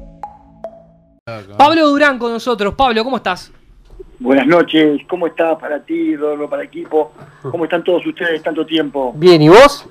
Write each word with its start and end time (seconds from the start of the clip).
Pablo 1.57 1.89
Durán 1.89 2.19
con 2.19 2.33
nosotros. 2.33 2.75
Pablo, 2.75 3.05
¿cómo 3.05 3.19
estás? 3.19 3.53
Buenas 4.19 4.47
noches, 4.47 5.01
¿cómo 5.09 5.27
está 5.27 5.57
para 5.57 5.83
ti, 5.83 6.15
Dorlo, 6.15 6.51
para 6.51 6.61
el 6.63 6.69
equipo? 6.69 7.13
¿Cómo 7.43 7.65
están 7.65 7.83
todos 7.83 8.07
ustedes 8.07 8.43
tanto 8.43 8.67
tiempo? 8.67 9.15
Bien, 9.17 9.41
¿y 9.41 9.49
vos? 9.49 9.89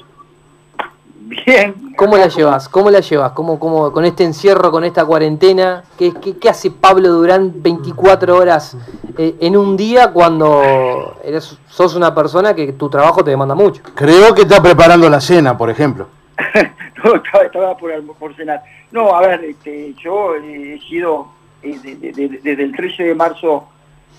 Bien. 1.22 1.76
¿Cómo 1.96 2.18
la 2.18 2.28
llevas? 2.28 2.70
¿Cómo 2.70 2.90
la 2.90 3.02
llevas? 3.02 3.34
¿Cómo, 3.34 3.60
cómo, 3.60 3.92
con 3.92 4.06
este 4.06 4.24
encierro, 4.24 4.72
con 4.72 4.84
esta 4.84 5.06
cuarentena? 5.06 5.84
¿Qué, 5.98 6.14
qué, 6.14 6.38
qué 6.38 6.50
hace 6.50 6.72
Pablo 6.72 7.10
Durán 7.10 7.62
24 7.62 8.36
horas 8.36 8.78
eh, 9.18 9.36
en 9.40 9.58
un 9.58 9.76
día 9.76 10.12
cuando 10.12 11.18
eres, 11.24 11.58
sos 11.68 11.96
una 11.96 12.16
persona 12.16 12.54
que 12.54 12.74
tu 12.74 12.90
trabajo 12.90 13.24
te 13.24 13.32
demanda 13.32 13.54
mucho? 13.54 13.84
Creo 13.96 14.34
que 14.34 14.44
está 14.44 14.62
preparando 14.62 15.10
la 15.10 15.20
cena, 15.22 15.58
por 15.58 15.70
ejemplo. 15.70 16.08
no, 17.04 17.16
estaba, 17.16 17.44
estaba 17.44 17.78
por, 17.78 17.92
por, 18.18 18.36
cenar. 18.36 18.64
No, 18.92 19.16
a 19.16 19.22
ver, 19.22 19.44
este, 19.44 19.94
yo 20.02 20.36
he 20.36 20.80
sido 20.88 21.28
eh, 21.62 21.78
de, 21.84 21.96
de, 21.96 22.12
de, 22.14 22.40
desde 22.42 22.64
el 22.64 22.76
13 22.76 23.04
de 23.04 23.16
marzo 23.16 23.68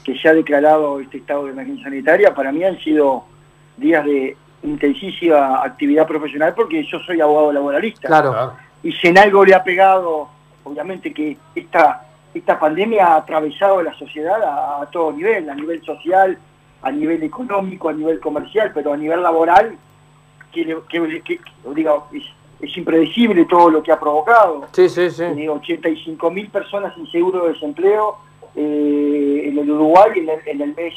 que 0.05 0.16
se 0.19 0.28
ha 0.28 0.34
declarado 0.34 1.00
este 1.00 1.19
estado 1.19 1.47
de 1.47 1.53
emergencia 1.53 1.84
sanitaria, 1.84 2.34
para 2.34 2.53
mí 2.53 2.62
han 2.64 2.78
sido 2.78 3.25
días 3.77 4.05
de 4.05 4.36
intensísima 4.62 5.62
actividad 5.62 6.06
profesional 6.06 6.55
porque 6.55 6.84
yo 6.84 6.98
soy 7.00 7.20
abogado 7.20 7.53
laboralista. 7.53 8.08
Claro. 8.08 8.55
Y 8.83 8.92
si 8.92 9.08
en 9.08 9.19
algo 9.19 9.44
le 9.44 9.55
ha 9.55 9.62
pegado, 9.62 10.28
obviamente 10.64 11.12
que 11.12 11.36
esta, 11.55 12.06
esta 12.34 12.58
pandemia 12.58 13.06
ha 13.06 13.16
atravesado 13.16 13.83
la 13.83 13.94
sociedad 13.94 14.42
a, 14.42 14.83
a 14.83 14.86
todo 14.86 15.12
nivel, 15.12 15.48
a 15.48 15.55
nivel 15.55 15.83
social, 15.83 16.38
a 16.83 16.91
nivel 16.91 17.22
económico, 17.22 17.88
a 17.88 17.92
nivel 17.92 18.20
comercial, 18.20 18.70
pero 18.75 18.92
a 18.92 18.97
nivel 18.97 19.22
laboral, 19.22 19.77
que, 20.53 20.64
que, 20.88 21.20
que 21.22 21.41
digo, 21.75 22.08
es, 22.12 22.25
es, 22.61 22.77
impredecible 22.77 23.44
todo 23.44 23.70
lo 23.70 23.83
que 23.83 23.92
ha 23.92 24.00
provocado. 24.00 24.66
Sí, 24.72 24.88
sí, 24.88 25.11
sí. 25.11 25.25
Eh, 25.25 25.48
85 25.48 26.31
mil 26.31 26.48
personas 26.48 26.94
sin 26.94 27.06
seguro 27.11 27.44
de 27.44 27.53
desempleo 27.53 28.16
eh, 28.55 29.42
en 29.47 29.58
el 29.58 29.70
Uruguay 29.70 30.11
en 30.16 30.28
el, 30.28 30.41
en 30.47 30.61
el 30.61 30.75
mes 30.75 30.94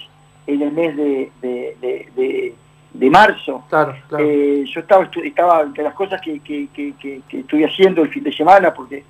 en 0.48 0.62
el 0.62 0.72
mes 0.72 0.98
de, 0.98 1.32
de, 1.42 1.78
de, 1.80 2.10
de 2.16 2.56
marzo. 2.94 3.64
Claro, 3.70 3.96
claro. 4.08 4.24
Eh, 4.24 4.64
yo 4.66 4.80
estaba, 4.82 5.10
estaba 5.24 5.62
entre 5.62 5.84
las 5.84 5.94
cosas 5.94 6.22
que, 6.22 6.40
que, 6.40 6.68
que, 6.74 6.94
que, 6.98 7.40
estuve 7.40 7.66
haciendo 7.66 8.04
el 8.04 8.10
fin 8.10 8.24
de 8.24 8.32
semana, 8.32 8.74
porque 8.74 9.04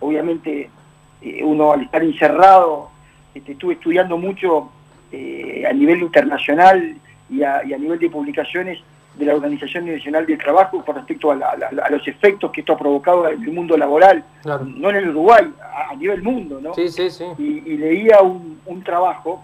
obviamente 0.00 0.70
eh, 1.20 1.42
uno 1.42 1.72
al 1.72 1.82
estar 1.82 2.02
encerrado, 2.02 2.90
este, 3.34 3.52
estuve 3.52 3.74
estudiando 3.74 4.16
mucho 4.16 4.70
eh, 5.10 5.64
a 5.68 5.72
nivel 5.72 6.02
internacional 6.02 6.96
y 7.28 7.42
a, 7.42 7.64
y 7.64 7.72
a, 7.72 7.78
nivel 7.78 7.98
de 7.98 8.10
publicaciones 8.10 8.78
de 9.16 9.24
la 9.26 9.34
Organización 9.34 9.86
Nacional 9.86 10.26
del 10.26 10.38
Trabajo 10.38 10.84
con 10.84 10.96
respecto 10.96 11.30
a, 11.30 11.36
la, 11.36 11.48
a, 11.50 11.90
los 11.90 12.06
efectos 12.06 12.50
que 12.50 12.60
esto 12.60 12.72
ha 12.72 12.78
provocado 12.78 13.28
en 13.28 13.42
el 13.42 13.52
mundo 13.52 13.76
laboral, 13.76 14.24
claro. 14.42 14.64
no 14.64 14.90
en 14.90 14.96
el 14.96 15.08
Uruguay, 15.10 15.52
a, 15.62 15.90
a, 15.92 15.96
nivel 15.96 16.22
mundo, 16.22 16.60
¿no? 16.60 16.74
Sí, 16.74 16.88
sí, 16.88 17.10
sí. 17.10 17.24
Y, 17.38 17.62
y 17.70 17.76
leía 17.78 18.20
un, 18.22 18.60
un 18.66 18.82
trabajo 18.82 19.42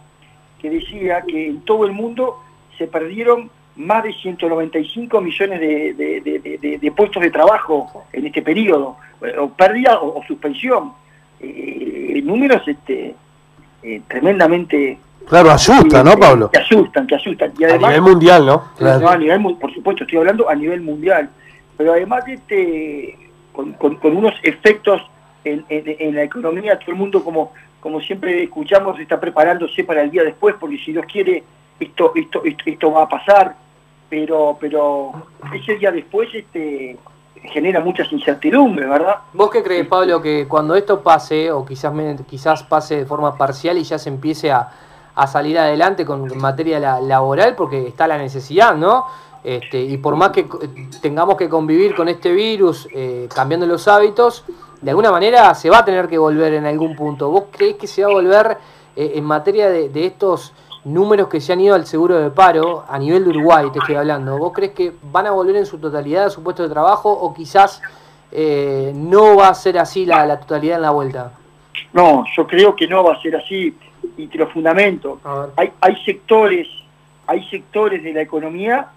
que 0.61 0.71
decía 0.71 1.23
que 1.23 1.49
en 1.49 1.61
todo 1.63 1.87
el 1.87 1.93
mundo 1.93 2.41
se 2.77 2.87
perdieron 2.87 3.51
más 3.81 4.05
de 4.05 4.13
195 4.13 5.21
millones 5.21 5.61
de, 5.61 5.95
de, 5.95 6.59
de, 6.61 6.79
de, 6.79 6.93
puestos 6.93 7.23
de 7.23 7.31
trabajo 7.31 8.05
en 8.13 8.27
este 8.27 8.43
periodo, 8.43 8.97
o 9.39 9.49
pérdida 9.51 9.99
o, 10.01 10.19
o 10.19 10.25
suspensión. 10.25 10.93
Eh, 11.41 12.21
números 12.23 12.63
este, 12.67 13.15
eh, 13.83 14.03
tremendamente... 14.07 14.99
Claro, 15.27 15.51
asusta, 15.51 16.01
eh, 16.01 16.05
¿no, 16.05 16.17
Pablo? 16.17 16.51
Que 16.51 16.59
asustan, 16.59 17.07
que 17.07 17.15
asustan. 17.15 17.53
Y 17.59 17.65
además, 17.65 17.85
a 17.85 17.89
nivel 17.93 18.13
mundial, 18.13 18.47
¿no? 18.47 18.65
Claro. 18.77 19.01
no 19.01 19.09
a 19.09 19.17
nivel, 19.17 19.57
por 19.59 19.73
supuesto, 19.73 20.05
estoy 20.05 20.19
hablando 20.19 20.49
a 20.49 20.55
nivel 20.55 20.83
mundial. 20.83 21.31
Pero 21.77 21.93
además 21.93 22.25
este, 22.29 23.17
con, 23.53 23.73
con, 23.75 23.97
con 23.97 24.17
unos 24.17 24.35
efectos 24.43 25.01
en, 25.45 25.65
en, 25.71 25.85
en, 25.99 26.15
la 26.15 26.25
economía, 26.25 26.79
todo 26.79 26.91
el 26.91 26.99
mundo, 26.99 27.25
como, 27.25 27.53
como 27.81 28.01
siempre 28.01 28.43
escuchamos, 28.43 29.01
está 29.01 29.19
preparándose 29.19 29.85
para 29.85 30.03
el 30.03 30.11
día 30.11 30.25
después, 30.25 30.57
porque 30.61 30.77
si 30.77 30.93
Dios 30.93 31.07
quiere, 31.11 31.43
esto, 31.79 32.13
esto, 32.15 32.43
esto, 32.45 32.63
esto 32.67 32.93
va 32.93 33.05
a 33.05 33.09
pasar 33.09 33.55
pero 34.11 34.59
pero 34.61 35.13
ese 35.55 35.77
día 35.77 35.91
después 35.93 36.29
este 36.35 36.99
genera 37.45 37.81
muchas 37.81 38.13
incertidumbres, 38.13 38.89
¿verdad? 38.89 39.17
¿Vos 39.33 39.51
qué 39.51 39.63
crees, 39.63 39.87
Pablo, 39.87 40.21
que 40.21 40.47
cuando 40.47 40.75
esto 40.75 41.01
pase, 41.01 41.51
o 41.51 41.65
quizás 41.65 41.93
quizás 42.29 42.63
pase 42.65 42.97
de 42.97 43.07
forma 43.07 43.37
parcial 43.39 43.79
y 43.79 43.85
ya 43.85 43.99
se 43.99 44.11
empiece 44.11 44.51
a, 44.53 44.69
a 45.15 45.27
salir 45.27 45.59
adelante 45.59 46.05
con 46.05 46.37
materia 46.39 46.79
la, 46.79 47.01
laboral, 47.01 47.55
porque 47.55 47.89
está 47.89 48.07
la 48.07 48.19
necesidad, 48.19 48.75
¿no? 48.75 49.07
Este, 49.43 49.81
y 49.81 49.97
por 49.97 50.17
más 50.17 50.31
que 50.31 50.47
tengamos 51.01 51.37
que 51.37 51.49
convivir 51.49 51.95
con 51.95 52.09
este 52.09 52.31
virus, 52.31 52.87
eh, 52.93 53.27
cambiando 53.35 53.67
los 53.67 53.89
hábitos, 53.89 54.45
de 54.83 54.91
alguna 54.91 55.11
manera 55.11 55.55
se 55.55 55.71
va 55.71 55.79
a 55.79 55.85
tener 55.85 56.09
que 56.09 56.19
volver 56.19 56.55
en 56.55 56.67
algún 56.67 56.95
punto. 56.95 57.31
¿Vos 57.31 57.45
crees 57.51 57.77
que 57.77 57.87
se 57.87 58.05
va 58.05 58.11
a 58.11 58.13
volver 58.13 58.59
eh, 58.97 59.13
en 59.15 59.25
materia 59.25 59.71
de, 59.71 59.89
de 59.89 60.07
estos 60.07 60.53
números 60.85 61.29
que 61.29 61.41
se 61.41 61.53
han 61.53 61.61
ido 61.61 61.75
al 61.75 61.87
seguro 61.87 62.19
de 62.19 62.31
paro 62.31 62.85
a 62.89 62.99
nivel 62.99 63.25
de 63.25 63.31
Uruguay, 63.31 63.67
te 63.73 63.79
estoy 63.79 63.97
hablando, 63.97 64.39
¿vos 64.39 64.53
crees 64.53 64.73
que 64.73 64.93
van 65.03 65.27
a 65.27 65.31
volver 65.31 65.57
en 65.57 65.67
su 65.67 65.79
totalidad 65.79 66.27
a 66.27 66.31
su 66.31 66.43
puesto 66.43 66.63
de 66.63 66.69
trabajo 66.69 67.11
o 67.11 67.35
quizás 67.35 67.83
eh, 68.33 68.93
no 68.95 69.37
va 69.37 69.49
a 69.49 69.55
ser 69.55 69.79
así 69.79 70.07
la, 70.07 70.25
la, 70.27 70.41
totalidad 70.41 70.77
en 70.77 70.83
la 70.83 70.91
vuelta? 70.91 71.33
No, 71.93 72.25
yo 72.37 72.47
creo 72.47 72.75
que 72.75 72.87
no 72.87 73.05
va 73.05 73.15
a 73.15 73.23
ser 73.23 73.37
así 73.37 73.77
y 74.17 74.27
te 74.27 74.39
lo 74.39 74.47
fundamento. 74.49 75.21
Hay, 75.57 75.73
hay 75.81 75.97
sectores, 76.05 76.69
hay 77.27 77.45
sectores 77.49 78.03
de 78.03 78.13
la 78.13 78.23
economía 78.23 78.89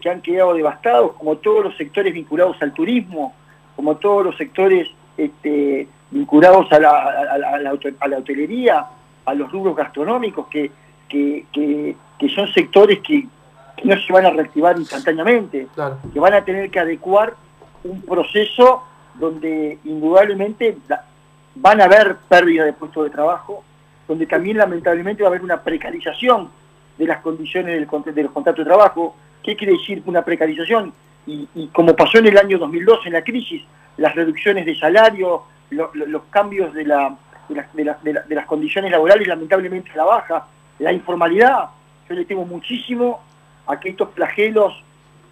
que 0.00 0.10
han 0.10 0.20
quedado 0.22 0.54
devastados, 0.54 1.12
como 1.12 1.36
todos 1.36 1.64
los 1.64 1.76
sectores 1.76 2.12
vinculados 2.12 2.60
al 2.60 2.72
turismo, 2.72 3.34
como 3.76 3.96
todos 3.96 4.24
los 4.24 4.36
sectores 4.36 4.88
este, 5.16 5.86
vinculados 6.10 6.70
a 6.72 6.80
la, 6.80 6.90
a, 6.90 7.38
la, 7.38 7.48
a, 7.50 7.58
la, 7.58 7.78
a 8.00 8.08
la 8.08 8.18
hotelería, 8.18 8.86
a 9.24 9.34
los 9.34 9.50
rubros 9.52 9.76
gastronómicos, 9.76 10.46
que 10.48 10.70
que, 11.10 11.44
que, 11.52 11.96
que, 12.18 12.28
son 12.30 12.48
sectores 12.52 13.00
que, 13.00 13.26
que, 13.76 13.88
no 13.88 14.00
se 14.00 14.12
van 14.12 14.26
a 14.26 14.30
reactivar 14.30 14.78
instantáneamente, 14.78 15.66
claro. 15.74 15.98
que 16.12 16.20
van 16.20 16.32
a 16.34 16.44
tener 16.44 16.70
que 16.70 16.78
adecuar 16.78 17.34
un 17.84 18.00
proceso 18.02 18.84
donde 19.14 19.78
indudablemente 19.84 20.76
van 21.54 21.80
a 21.80 21.84
haber 21.84 22.16
pérdida 22.28 22.64
de 22.64 22.72
puestos 22.72 23.04
de 23.04 23.10
trabajo, 23.10 23.62
donde 24.08 24.26
también 24.26 24.56
lamentablemente 24.56 25.22
va 25.22 25.28
a 25.28 25.30
haber 25.30 25.42
una 25.42 25.62
precarización 25.62 26.48
de 26.96 27.06
las 27.06 27.20
condiciones 27.20 27.74
del, 27.74 28.14
de 28.14 28.22
los 28.22 28.32
contratos 28.32 28.64
de 28.64 28.68
trabajo. 28.68 29.16
¿Qué 29.42 29.56
quiere 29.56 29.74
decir 29.74 30.02
una 30.06 30.22
precarización? 30.22 30.92
Y, 31.26 31.48
y, 31.54 31.68
como 31.68 31.94
pasó 31.94 32.18
en 32.18 32.26
el 32.26 32.38
año 32.38 32.58
2002 32.58 33.06
en 33.06 33.12
la 33.12 33.22
crisis, 33.22 33.62
las 33.96 34.14
reducciones 34.14 34.66
de 34.66 34.78
salario, 34.78 35.42
lo, 35.70 35.90
lo, 35.94 36.06
los 36.06 36.22
cambios 36.30 36.72
de, 36.74 36.84
la, 36.84 37.16
de, 37.48 37.54
la, 37.54 37.68
de, 37.72 37.84
la, 37.84 37.98
de, 38.02 38.12
la, 38.14 38.22
de 38.22 38.34
las 38.34 38.46
condiciones 38.46 38.90
laborales 38.90 39.28
lamentablemente 39.28 39.90
a 39.92 39.96
la 39.96 40.04
baja, 40.04 40.46
la 40.80 40.92
informalidad, 40.92 41.66
yo 42.08 42.14
le 42.14 42.24
temo 42.24 42.44
muchísimo 42.44 43.20
a 43.66 43.78
que 43.78 43.90
estos 43.90 44.10
flagelos 44.14 44.82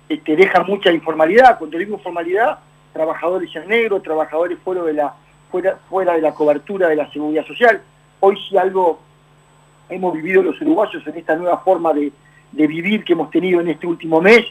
este, 0.08 0.36
dejan 0.36 0.66
mucha 0.66 0.92
informalidad. 0.92 1.58
Cuando 1.58 1.78
digo 1.78 1.94
informalidad, 1.94 2.58
trabajadores 2.92 3.54
en 3.56 3.66
negro, 3.66 4.00
trabajadores 4.00 4.58
fuera 4.62 4.82
de 4.82 4.92
la, 4.92 5.14
fuera, 5.50 5.78
fuera 5.88 6.12
de 6.12 6.20
la 6.20 6.34
cobertura 6.34 6.88
de 6.88 6.96
la 6.96 7.10
seguridad 7.10 7.46
social. 7.46 7.82
Hoy 8.20 8.38
si 8.48 8.56
algo 8.56 9.00
hemos 9.88 10.12
vivido 10.14 10.42
los 10.42 10.60
uruguayos 10.60 11.04
en 11.06 11.16
esta 11.16 11.34
nueva 11.34 11.58
forma 11.58 11.94
de, 11.94 12.12
de 12.52 12.66
vivir 12.66 13.02
que 13.02 13.14
hemos 13.14 13.30
tenido 13.30 13.60
en 13.60 13.68
este 13.68 13.86
último 13.86 14.20
mes, 14.20 14.44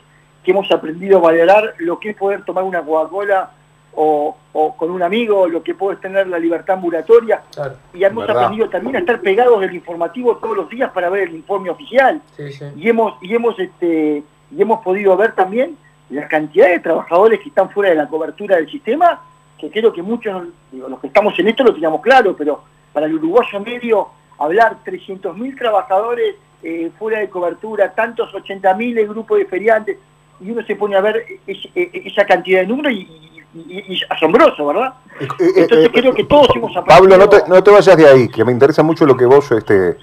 que 0.44 0.52
hemos 0.52 0.72
aprendido 0.72 1.20
a 1.20 1.22
valorar 1.22 1.76
lo 1.78 2.00
que 2.00 2.10
es 2.10 2.16
poder 2.16 2.44
tomar 2.44 2.64
una 2.64 2.82
Coca-Cola 2.82 3.52
o, 4.00 4.38
o, 4.54 4.78
con 4.78 4.92
un 4.92 5.02
amigo, 5.02 5.48
lo 5.48 5.64
que 5.64 5.74
puede 5.74 5.98
tener 5.98 6.28
la 6.28 6.38
libertad 6.38 6.76
ambulatoria. 6.76 7.42
Claro, 7.54 7.76
y 7.96 8.04
hemos 8.04 8.28
verdad. 8.28 8.44
aprendido 8.44 8.70
también 8.70 8.96
a 8.96 9.00
estar 9.00 9.20
pegados 9.22 9.60
del 9.60 9.74
informativo 9.74 10.38
todos 10.38 10.56
los 10.56 10.70
días 10.70 10.92
para 10.92 11.10
ver 11.10 11.24
el 11.30 11.36
informe 11.36 11.72
oficial. 11.72 12.22
Sí, 12.36 12.52
sí. 12.52 12.66
Y 12.76 12.90
hemos, 12.90 13.16
y 13.24 13.34
hemos 13.34 13.58
este, 13.60 14.24
y 14.56 14.62
hemos 14.62 14.82
podido 14.84 15.18
ver 15.18 15.32
también 15.34 15.76
la 16.12 16.28
cantidad 16.28 16.68
de 16.68 16.80
trabajadores 16.80 17.40
que 17.40 17.50
están 17.50 17.72
fuera 17.72 17.90
de 17.90 17.96
la 17.96 18.08
cobertura 18.08 18.56
del 18.58 18.70
sistema, 18.70 19.20
que 19.58 19.72
creo 19.72 19.92
que 19.92 20.04
muchos, 20.04 20.44
digo, 20.72 20.88
los 20.88 21.00
que 21.00 21.08
estamos 21.08 21.38
en 21.40 21.48
esto 21.48 21.64
lo 21.64 21.74
teníamos 21.74 22.02
claro, 22.02 22.36
pero 22.38 22.62
para 22.94 23.08
el 23.08 23.16
uruguayo 23.16 23.60
medio, 23.62 24.10
hablar 24.38 24.78
300.000 24.86 25.58
trabajadores 25.58 26.36
eh, 26.62 26.92
fuera 27.00 27.18
de 27.20 27.30
cobertura, 27.30 27.94
tantos 27.96 28.32
80.000 28.32 29.00
el 29.00 29.08
grupo 29.08 29.36
de 29.36 29.46
feriantes, 29.46 29.98
y 30.40 30.52
uno 30.52 30.64
se 30.64 30.76
pone 30.76 30.96
a 30.96 31.02
ver 31.02 31.24
es- 31.48 31.68
esa 31.76 32.26
cantidad 32.26 32.62
de 32.62 32.68
números 32.68 32.94
y, 32.94 33.37
y- 33.54 33.96
y- 33.96 34.02
asombroso, 34.10 34.68
¿verdad? 34.68 34.94
Entonces 35.20 35.90
creo 35.94 36.14
que 36.14 36.24
todos 36.26 36.48
hemos 36.56 36.76
aprendido... 36.76 37.10
Pablo, 37.10 37.18
no 37.18 37.30
te, 37.30 37.48
no 37.48 37.64
te 37.64 37.72
vayas 37.72 37.98
de 37.98 38.08
ahí, 38.08 38.30
que 38.30 38.46
me 38.46 38.52
interesa 38.52 38.84
mucho 38.84 39.06
lo 39.06 39.18
que 39.18 39.26
vos 39.26 39.52
este, 39.52 39.98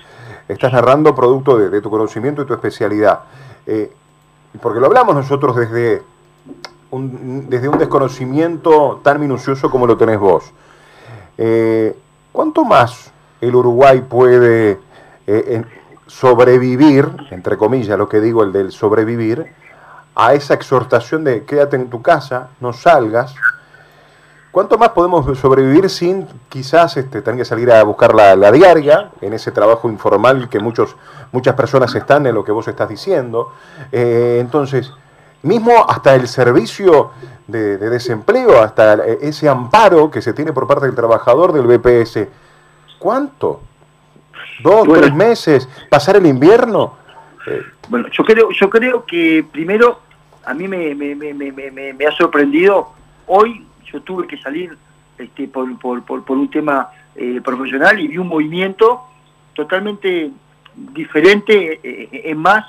estás 0.48 0.72
narrando, 0.72 1.14
producto 1.14 1.56
de, 1.58 1.70
de 1.70 1.80
tu 1.80 1.90
conocimiento 1.90 2.42
y 2.42 2.46
tu 2.46 2.54
especialidad. 2.54 3.20
Eh, 3.66 3.92
porque 4.60 4.80
lo 4.80 4.86
hablamos 4.86 5.14
nosotros 5.14 5.56
desde 5.56 6.02
un, 6.90 7.48
desde 7.48 7.68
un 7.68 7.78
desconocimiento 7.78 9.00
tan 9.02 9.20
minucioso 9.20 9.70
como 9.70 9.86
lo 9.86 9.96
tenés 9.96 10.18
vos. 10.18 10.52
Eh, 11.38 11.96
¿Cuánto 12.32 12.64
más 12.64 13.12
el 13.40 13.54
Uruguay 13.54 14.00
puede 14.08 14.78
eh, 15.26 15.62
sobrevivir, 16.06 17.08
entre 17.30 17.56
comillas 17.56 17.98
lo 17.98 18.08
que 18.08 18.20
digo, 18.20 18.42
el 18.42 18.52
del 18.52 18.72
sobrevivir, 18.72 19.46
a 20.14 20.34
esa 20.34 20.54
exhortación 20.54 21.24
de 21.24 21.44
quédate 21.44 21.76
en 21.76 21.90
tu 21.90 22.02
casa, 22.02 22.48
no 22.60 22.72
salgas? 22.72 23.34
¿Cuánto 24.50 24.78
más 24.78 24.90
podemos 24.90 25.36
sobrevivir 25.38 25.90
sin 25.90 26.28
quizás 26.48 26.96
este, 26.96 27.22
tener 27.22 27.40
que 27.40 27.44
salir 27.44 27.72
a 27.72 27.82
buscar 27.82 28.14
la, 28.14 28.36
la 28.36 28.52
diaria, 28.52 29.10
en 29.20 29.32
ese 29.32 29.50
trabajo 29.50 29.88
informal 29.90 30.48
que 30.48 30.60
muchos, 30.60 30.94
muchas 31.32 31.56
personas 31.56 31.92
están 31.96 32.24
en 32.26 32.34
lo 32.36 32.44
que 32.44 32.52
vos 32.52 32.68
estás 32.68 32.88
diciendo? 32.88 33.52
Eh, 33.90 34.38
entonces, 34.40 34.92
mismo 35.42 35.72
hasta 35.88 36.14
el 36.14 36.28
servicio 36.28 37.10
de, 37.48 37.78
de 37.78 37.90
desempleo, 37.90 38.62
hasta 38.62 39.04
ese 39.04 39.48
amparo 39.48 40.08
que 40.08 40.22
se 40.22 40.32
tiene 40.32 40.52
por 40.52 40.68
parte 40.68 40.86
del 40.86 40.94
trabajador 40.94 41.52
del 41.52 41.66
BPS, 41.66 42.28
¿cuánto? 43.00 43.60
¿Dos, 44.62 44.86
Bueno. 44.86 45.02
tres 45.02 45.14
meses? 45.14 45.68
¿Pasar 45.90 46.14
el 46.14 46.26
invierno? 46.26 46.92
Bueno, 47.88 48.08
yo 48.10 48.24
creo, 48.24 48.50
yo 48.50 48.70
creo 48.70 49.04
que 49.04 49.44
primero 49.50 50.00
a 50.44 50.54
mí 50.54 50.66
me, 50.68 52.06
ha 52.06 52.12
sorprendido. 52.12 52.90
Hoy 53.26 53.64
yo 53.92 54.00
tuve 54.02 54.26
que 54.26 54.36
salir 54.38 54.76
este, 55.18 55.48
por, 55.48 55.78
por, 55.78 56.02
por, 56.04 56.24
por 56.24 56.36
un 56.36 56.50
tema 56.50 56.90
eh, 57.16 57.40
profesional 57.44 57.98
y 58.00 58.08
vi 58.08 58.18
un 58.18 58.28
movimiento 58.28 59.02
totalmente 59.54 60.30
diferente 60.92 61.80
eh, 61.82 62.22
en 62.24 62.38
más 62.38 62.64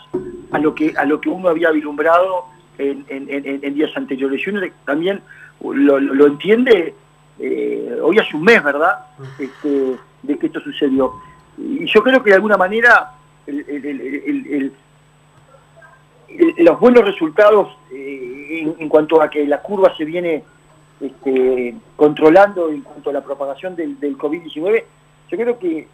a 0.51 0.59
lo 0.59 0.75
que 0.75 0.93
a 0.95 1.05
lo 1.05 1.19
que 1.19 1.29
uno 1.29 1.49
había 1.49 1.71
vislumbrado 1.71 2.45
en, 2.77 3.05
en- 3.09 3.27
en- 3.29 3.59
en 3.63 3.73
días 3.73 3.91
anteriores. 3.95 4.45
Y 4.45 4.49
uno 4.51 4.61
también 4.85 5.21
lo, 5.61 5.99
lo- 5.99 6.13
lo 6.13 6.27
entiende, 6.27 6.93
eh, 7.39 7.97
hoy 8.01 8.19
hace 8.19 8.35
un 8.35 8.43
mes, 8.43 8.63
¿verdad?, 8.63 8.99
este, 9.39 9.95
de 10.23 10.37
que 10.37 10.45
esto 10.47 10.59
sucedió. 10.61 11.13
Y 11.57 11.85
yo 11.87 12.03
creo 12.03 12.21
que 12.23 12.29
de 12.29 12.35
alguna 12.35 12.57
manera 12.57 13.11
el- 13.47 14.73
los 16.57 16.79
buenos 16.79 17.05
resultados 17.05 17.69
eh, 17.93 18.59
en, 18.61 18.75
en 18.79 18.89
cuanto 18.89 19.21
a 19.21 19.29
que 19.29 19.45
la 19.45 19.61
curva 19.61 19.95
se 19.95 20.03
viene 20.05 20.43
este, 20.99 21.75
controlando 21.95 22.69
en 22.69 22.81
cuanto 22.81 23.09
a 23.09 23.13
la 23.13 23.21
propagación 23.23 23.75
del, 23.75 23.99
del 23.99 24.17
COVID-19, 24.17 24.83
yo 25.29 25.37
creo 25.37 25.59
que 25.59 25.87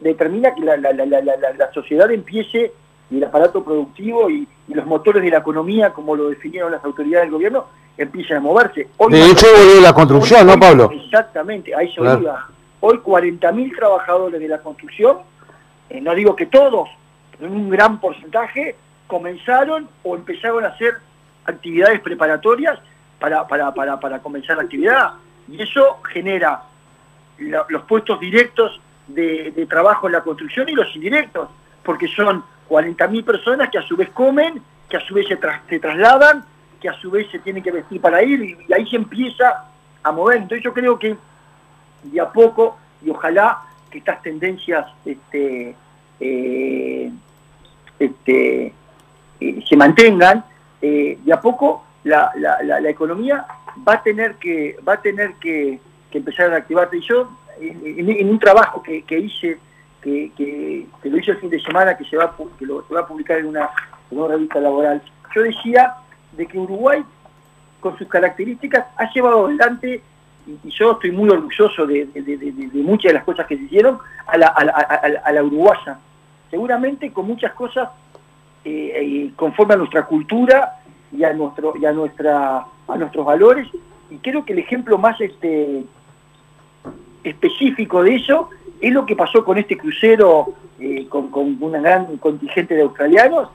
determina 0.00 0.54
que 0.54 0.62
la, 0.62 0.76
la- 0.76 1.72
sociedad 1.74 2.10
empiece 2.10 2.72
y 3.10 3.16
el 3.16 3.24
aparato 3.24 3.64
productivo 3.64 4.28
y, 4.30 4.46
y 4.68 4.74
los 4.74 4.84
motores 4.86 5.22
de 5.22 5.30
la 5.30 5.38
economía, 5.38 5.92
como 5.92 6.14
lo 6.14 6.28
definieron 6.28 6.70
las 6.72 6.84
autoridades 6.84 7.24
del 7.26 7.32
gobierno, 7.32 7.66
empiecen 7.96 8.36
a 8.36 8.40
moverse. 8.40 8.88
Hoy 8.98 9.12
De 9.12 9.24
hecho, 9.30 9.46
volvió 9.56 9.80
la 9.80 9.92
construcción, 9.94 10.46
¿no, 10.46 10.58
Pablo? 10.58 10.90
Exactamente, 10.92 11.74
a 11.74 11.80
eso 11.82 12.02
Claro. 12.02 12.36
Hoy 12.80 12.98
40.000 12.98 13.74
trabajadores 13.76 14.38
de 14.40 14.46
la 14.46 14.58
construcción, 14.58 15.18
eh, 15.90 16.00
no 16.00 16.14
digo 16.14 16.36
que 16.36 16.46
todos, 16.46 16.88
pero 17.38 17.52
un 17.52 17.68
gran 17.70 18.00
porcentaje, 18.00 18.76
comenzaron 19.06 19.88
o 20.02 20.14
empezaron 20.16 20.64
a 20.64 20.68
hacer 20.68 20.98
actividades 21.46 22.00
preparatorias 22.00 22.78
para, 23.18 23.46
para, 23.48 23.72
para, 23.72 23.98
para 23.98 24.18
comenzar 24.20 24.56
la 24.56 24.64
actividad. 24.64 25.12
Y 25.48 25.62
eso 25.62 25.98
genera 26.12 26.62
los 27.38 27.82
puestos 27.84 28.20
directos 28.20 28.80
de, 29.06 29.66
trabajo 29.68 30.06
en 30.06 30.12
la 30.12 30.22
construcción 30.22 30.68
y 30.68 30.72
los 30.72 30.94
indirectos, 30.94 31.48
porque 31.82 32.08
son 32.08 32.44
40.000 32.68 33.24
personas 33.24 33.70
que 33.70 33.78
a 33.78 33.82
su 33.82 33.96
vez 33.96 34.10
comen, 34.10 34.60
que 34.88 34.96
a 34.98 35.00
su 35.00 35.14
vez 35.14 35.26
se, 35.28 35.36
tras- 35.36 35.62
se 35.68 35.78
trasladan, 35.80 36.44
que 36.80 36.88
a 36.88 36.94
su 36.94 37.10
vez 37.10 37.30
se 37.30 37.38
tienen 37.38 37.62
que 37.62 37.70
vestir 37.72 38.00
para 38.00 38.22
ir, 38.22 38.42
y, 38.42 38.58
y 38.68 38.72
ahí 38.74 38.86
se 38.88 38.96
empieza 38.96 39.64
a 40.02 40.12
mover. 40.12 40.36
Entonces 40.38 40.62
yo 40.62 40.74
creo 40.74 40.98
que 40.98 41.16
de 42.02 42.20
a 42.20 42.28
poco, 42.30 42.76
y 43.02 43.08
ojalá 43.10 43.62
que 43.90 43.98
estas 43.98 44.22
tendencias 44.22 44.86
este, 45.04 45.74
eh, 46.20 47.10
este, 47.98 48.72
eh, 49.40 49.64
se 49.68 49.76
mantengan, 49.76 50.44
eh, 50.80 51.18
de 51.24 51.32
a 51.32 51.40
poco 51.40 51.84
la, 52.04 52.30
la- 52.36 52.62
la- 52.62 52.80
la 52.80 52.88
economía 52.90 53.44
va 53.86 53.94
a 53.94 54.02
tener 54.02 54.34
que, 54.36 54.76
va 54.86 54.94
a 54.94 55.00
tener 55.02 55.34
que, 55.34 55.80
que 56.10 56.18
empezar 56.18 56.46
a 56.46 56.50
reactivarse. 56.50 56.96
Y 56.98 57.02
yo, 57.02 57.28
en, 57.60 58.28
un 58.30 58.38
trabajo 58.38 58.82
que, 58.82 59.02
que 59.02 59.18
hice, 59.18 59.58
que, 60.00 60.30
que- 60.36 60.86
lo 61.04 61.18
hice 61.18 61.32
el 61.32 61.38
fin 61.38 61.50
de 61.50 61.60
semana, 61.60 61.96
que 61.96 62.04
se 62.04 62.16
va, 62.16 62.34
que 62.58 62.66
lo, 62.66 62.84
va 62.94 63.00
a 63.00 63.06
publicar 63.06 63.38
en 63.38 63.46
una, 63.46 63.68
en 64.10 64.18
una 64.18 64.28
revista 64.34 64.60
laboral, 64.60 65.02
yo 65.34 65.42
decía 65.42 65.94
de 66.32 66.46
que 66.46 66.58
Uruguay, 66.58 67.02
con 67.80 67.96
sus 67.98 68.08
características, 68.08 68.86
ha 68.96 69.12
llevado 69.12 69.46
adelante, 69.46 70.02
y, 70.64 70.70
yo 70.70 70.92
estoy 70.92 71.10
muy 71.12 71.28
orgulloso 71.28 71.86
de, 71.86 72.06
de- 72.06 72.70
muchas 72.82 73.10
de 73.10 73.14
las 73.14 73.24
cosas 73.24 73.46
que 73.46 73.56
se 73.56 73.64
hicieron, 73.64 73.98
a 74.26 74.36
la, 74.38 74.46
a 74.48 74.64
la- 74.64 75.40
a 75.40 75.42
uruguaya. 75.44 75.98
Seguramente 76.50 77.12
con 77.12 77.26
muchas 77.26 77.52
cosas 77.52 77.90
eh, 78.64 78.92
eh, 78.94 79.30
conforme 79.36 79.74
a 79.74 79.76
nuestra 79.76 80.04
cultura 80.06 80.80
y 81.12 81.22
a 81.24 81.32
nuestro 81.32 81.74
y 81.80 81.84
a 81.86 81.92
nuestra 81.92 82.64
a 82.88 82.96
nuestros 82.96 83.24
valores 83.24 83.68
y 84.10 84.16
creo 84.16 84.44
que 84.44 84.52
el 84.54 84.58
ejemplo 84.60 84.98
más 84.98 85.20
este 85.20 85.84
específico 87.24 88.02
de 88.02 88.16
eso 88.16 88.50
es 88.80 88.92
lo 88.92 89.04
que 89.06 89.16
pasó 89.16 89.44
con 89.44 89.58
este 89.58 89.76
crucero 89.76 90.52
eh, 90.80 91.06
con, 91.08 91.28
con 91.30 91.56
un 91.60 91.72
gran 91.82 92.16
contingente 92.18 92.74
de 92.74 92.82
australianos 92.82 93.48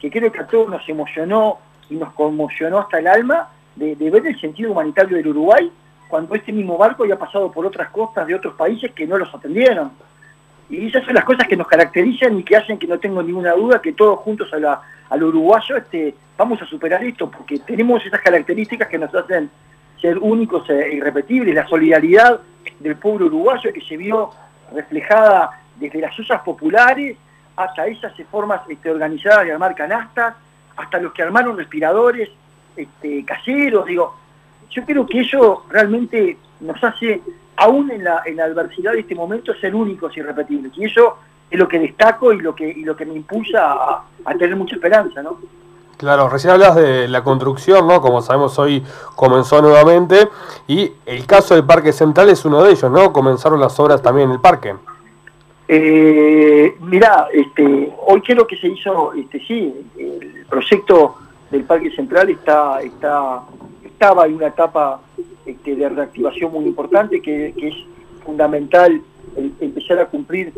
que 0.00 0.10
creo 0.10 0.30
que 0.32 0.40
a 0.40 0.46
todos 0.46 0.68
nos 0.68 0.88
emocionó 0.88 1.58
y 1.90 1.96
nos 1.96 2.12
conmocionó 2.12 2.78
hasta 2.78 2.98
el 2.98 3.08
alma 3.08 3.48
de 3.76 3.94
ver 4.10 4.26
el 4.26 4.40
sentido 4.40 4.72
humanitario 4.72 5.16
del 5.16 5.28
Uruguay 5.28 5.70
cuando 6.08 6.34
este 6.34 6.52
mismo 6.52 6.76
barco 6.76 7.02
había 7.02 7.18
pasado 7.18 7.52
por 7.52 7.66
otras 7.66 7.90
costas 7.90 8.26
de 8.26 8.34
otros 8.34 8.54
países 8.54 8.92
que 8.92 9.06
no 9.06 9.18
los 9.18 9.32
atendieron. 9.34 9.92
Y 10.70 10.86
esas 10.86 11.04
son 11.04 11.14
las 11.14 11.24
cosas 11.24 11.46
que 11.46 11.56
nos 11.56 11.66
caracterizan 11.66 12.38
y 12.38 12.42
que 12.42 12.56
hacen 12.56 12.78
que 12.78 12.86
no 12.86 12.98
tengo 12.98 13.22
ninguna 13.22 13.52
duda 13.52 13.80
que 13.80 13.92
todos 13.92 14.18
juntos 14.20 14.50
al 14.52 15.22
uruguayo 15.22 15.76
este, 15.76 16.14
vamos 16.36 16.60
a 16.60 16.66
superar 16.66 17.02
esto, 17.04 17.30
porque 17.30 17.58
tenemos 17.60 18.04
esas 18.04 18.20
características 18.20 18.88
que 18.88 18.98
nos 18.98 19.14
hacen 19.14 19.50
ser 20.00 20.18
únicos 20.18 20.68
e 20.70 20.94
irrepetibles. 20.94 21.54
La 21.54 21.66
solidaridad 21.66 22.40
del 22.78 22.96
pueblo 22.96 23.26
uruguayo 23.26 23.72
que 23.72 23.80
se 23.80 23.96
vio 23.96 24.30
reflejada 24.72 25.50
desde 25.76 26.00
las 26.00 26.18
ollas 26.18 26.42
populares 26.42 27.16
hasta 27.56 27.86
esas 27.86 28.12
formas 28.30 28.60
este, 28.68 28.90
organizadas 28.90 29.46
de 29.46 29.52
armar 29.52 29.74
canastas, 29.74 30.34
hasta 30.76 31.00
los 31.00 31.12
que 31.12 31.22
armaron 31.22 31.56
respiradores 31.56 32.30
este, 32.76 33.24
caseros. 33.24 33.86
Digo, 33.86 34.14
yo 34.70 34.84
creo 34.84 35.06
que 35.06 35.20
eso 35.20 35.64
realmente 35.70 36.36
nos 36.60 36.82
hace 36.82 37.20
aún 37.56 37.90
en 37.90 38.04
la, 38.04 38.22
en 38.24 38.36
la 38.36 38.44
adversidad 38.44 38.92
de 38.92 39.00
este 39.00 39.14
momento, 39.14 39.54
ser 39.54 39.74
únicos 39.74 40.16
y 40.16 40.20
irrepetibles. 40.20 40.72
Y 40.76 40.84
eso 40.84 41.16
es 41.50 41.58
lo 41.58 41.66
que 41.66 41.78
destaco 41.78 42.32
y 42.32 42.40
lo 42.40 42.54
que, 42.54 42.68
y 42.68 42.84
lo 42.84 42.96
que 42.96 43.04
me 43.04 43.14
impulsa 43.14 43.72
a, 43.72 44.04
a 44.24 44.34
tener 44.34 44.54
mucha 44.56 44.76
esperanza, 44.76 45.22
¿no? 45.22 45.38
Claro, 45.96 46.28
recién 46.28 46.52
hablas 46.52 46.76
de 46.76 47.08
la 47.08 47.24
construcción, 47.24 47.88
¿no? 47.88 48.00
Como 48.00 48.22
sabemos 48.22 48.56
hoy 48.60 48.84
comenzó 49.16 49.60
nuevamente 49.60 50.28
y 50.68 50.92
el 51.04 51.26
caso 51.26 51.56
del 51.56 51.64
Parque 51.64 51.92
Central 51.92 52.28
es 52.28 52.44
uno 52.44 52.62
de 52.62 52.70
ellos, 52.70 52.90
¿no? 52.90 53.12
Comenzaron 53.12 53.58
las 53.58 53.78
obras 53.80 54.00
también 54.00 54.28
en 54.28 54.34
el 54.34 54.40
parque. 54.40 54.76
Eh, 55.66 56.76
mirá, 56.80 57.26
este, 57.32 57.92
hoy 58.06 58.22
creo 58.22 58.46
que 58.46 58.56
se 58.56 58.68
hizo, 58.68 59.12
este, 59.12 59.40
sí, 59.44 59.74
el 59.98 60.46
proyecto 60.48 61.16
del 61.50 61.64
Parque 61.64 61.90
Central 61.90 62.30
está, 62.30 62.80
está, 62.80 63.42
estaba 63.98 64.26
en 64.26 64.34
una 64.36 64.46
etapa 64.46 65.00
este, 65.44 65.74
de 65.74 65.88
reactivación 65.88 66.52
muy 66.52 66.66
importante, 66.66 67.20
que, 67.20 67.52
que 67.58 67.68
es 67.68 67.74
fundamental 68.24 69.02
el- 69.36 69.52
empezar 69.60 69.98
a 69.98 70.06
cumplir 70.06 70.52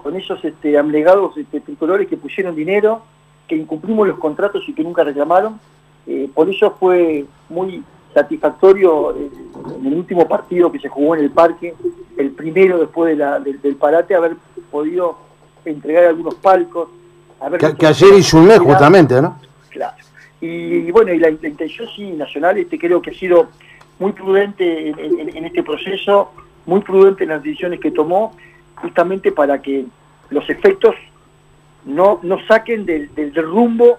con 0.00 0.14
esos 0.14 0.44
este, 0.44 0.78
abnegados 0.78 1.36
este, 1.36 1.60
tricolores 1.60 2.06
que 2.06 2.16
pusieron 2.16 2.54
dinero, 2.54 3.02
que 3.48 3.56
incumplimos 3.56 4.06
los 4.06 4.18
contratos 4.18 4.62
y 4.68 4.72
que 4.74 4.84
nunca 4.84 5.02
reclamaron. 5.02 5.58
Eh, 6.06 6.30
por 6.32 6.48
eso 6.48 6.76
fue 6.78 7.24
muy 7.48 7.82
satisfactorio 8.14 9.10
eh, 9.16 9.28
en 9.80 9.86
el 9.86 9.94
último 9.94 10.28
partido 10.28 10.70
que 10.70 10.78
se 10.78 10.88
jugó 10.88 11.16
en 11.16 11.24
el 11.24 11.30
parque, 11.30 11.74
el 12.16 12.30
primero 12.30 12.78
después 12.78 13.10
de 13.10 13.16
la- 13.16 13.40
del, 13.40 13.60
del 13.60 13.74
parate, 13.74 14.14
haber 14.14 14.36
podido 14.70 15.16
entregar 15.64 16.04
algunos 16.04 16.36
palcos. 16.36 16.88
haber 17.40 17.58
Que, 17.58 17.74
que 17.74 17.86
ayer 17.88 18.14
hizo 18.18 18.36
un 18.36 18.46
mes 18.46 18.60
justamente, 18.60 19.20
¿no? 19.20 19.36
Claro. 19.70 19.96
Y, 20.44 20.90
bueno, 20.90 21.10
y 21.10 21.18
la, 21.18 21.30
la 21.30 21.48
intención 21.48 21.88
sí 21.96 22.10
nacional, 22.10 22.58
este 22.58 22.78
creo 22.78 23.00
que 23.00 23.10
ha 23.10 23.14
sido 23.14 23.48
muy 23.98 24.12
prudente 24.12 24.90
en, 24.90 25.44
este 25.44 25.62
proceso, 25.62 26.32
muy 26.66 26.80
prudente 26.80 27.24
en 27.24 27.30
las 27.30 27.42
decisiones 27.42 27.80
que 27.80 27.90
tomó, 27.90 28.36
justamente 28.74 29.32
para 29.32 29.62
que 29.62 29.86
los 30.28 30.48
efectos 30.50 30.94
no, 31.86 32.20
no 32.22 32.38
saquen 32.46 32.84
del, 32.84 33.14
del, 33.14 33.34
rumbo 33.34 33.98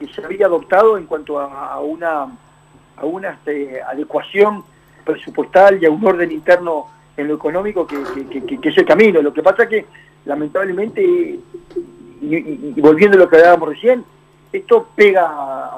que 0.00 0.06
se 0.08 0.24
había 0.24 0.46
adoptado 0.46 0.96
en 0.96 1.04
cuanto 1.04 1.38
a, 1.38 1.78
una, 1.80 2.22
a 2.96 3.04
una 3.04 3.30
este, 3.32 3.82
adecuación 3.82 4.64
presupuestal 5.04 5.82
y 5.82 5.84
a 5.86 5.90
un 5.90 6.06
orden 6.06 6.32
interno 6.32 6.86
en 7.18 7.28
lo 7.28 7.34
económico 7.34 7.86
que, 7.86 7.98
que- 8.46 8.68
es 8.68 8.78
el 8.78 8.86
camino. 8.86 9.20
Lo 9.20 9.34
que 9.34 9.42
pasa 9.42 9.68
que, 9.68 9.84
lamentablemente, 10.24 11.02
y 12.22 12.80
volviendo 12.80 13.18
a 13.18 13.20
lo 13.20 13.28
que 13.28 13.36
hablábamos 13.36 13.68
recién, 13.70 14.04
esto 14.52 14.88
pega 14.94 15.24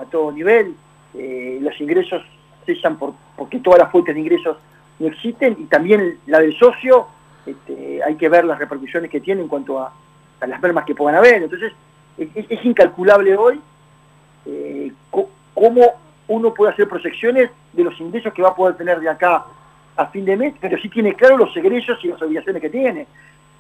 a, 0.01 0.05
todo 0.11 0.33
nivel, 0.33 0.75
eh, 1.15 1.59
los 1.61 1.81
ingresos 1.81 2.23
cesan 2.67 2.99
por, 2.99 3.15
porque 3.37 3.61
todas 3.61 3.79
las 3.79 3.91
fuentes 3.91 4.15
de 4.15 4.21
ingresos 4.21 4.57
no 4.99 5.09
existen 5.09 5.57
y 5.59 5.65
también 5.65 6.19
la 6.27 6.41
del 6.41 6.57
socio, 6.57 7.07
este, 7.47 8.03
hay 8.03 8.17
que 8.17 8.29
ver 8.29 8.45
las 8.45 8.59
repercusiones 8.59 9.11
que 9.11 9.21
tiene 9.21 9.43
en 9.43 9.49
cuanto 9.49 9.79
a, 9.79 9.93
las 10.47 10.61
mermas 10.61 10.85
que 10.85 10.95
puedan 10.95 11.15
haber. 11.15 11.43
Entonces, 11.43 11.73
es, 12.19 12.65
incalculable 12.65 13.35
hoy 13.35 13.59
eh, 14.45 14.93
cómo 15.55 15.95
uno 16.29 16.53
puede 16.53 16.73
hacer 16.73 16.87
proyecciones 16.87 17.51
de 17.73 17.85
los 17.85 17.99
ingresos 17.99 18.33
que 18.35 18.43
va 18.43 18.51
a 18.51 18.55
poder 18.55 18.77
tener 18.77 19.01
de 19.01 19.09
acá 19.09 19.45
a 19.97 20.07
fin 20.07 20.25
de 20.25 20.37
mes, 20.37 20.55
pero 20.61 20.77
sí 20.79 20.89
tiene 20.89 21.15
claro 21.15 21.39
los 21.39 21.57
egresos 21.57 21.99
y 22.05 22.09
las 22.09 22.21
obligaciones 22.21 22.61
que 22.61 22.71
tiene. 22.71 23.07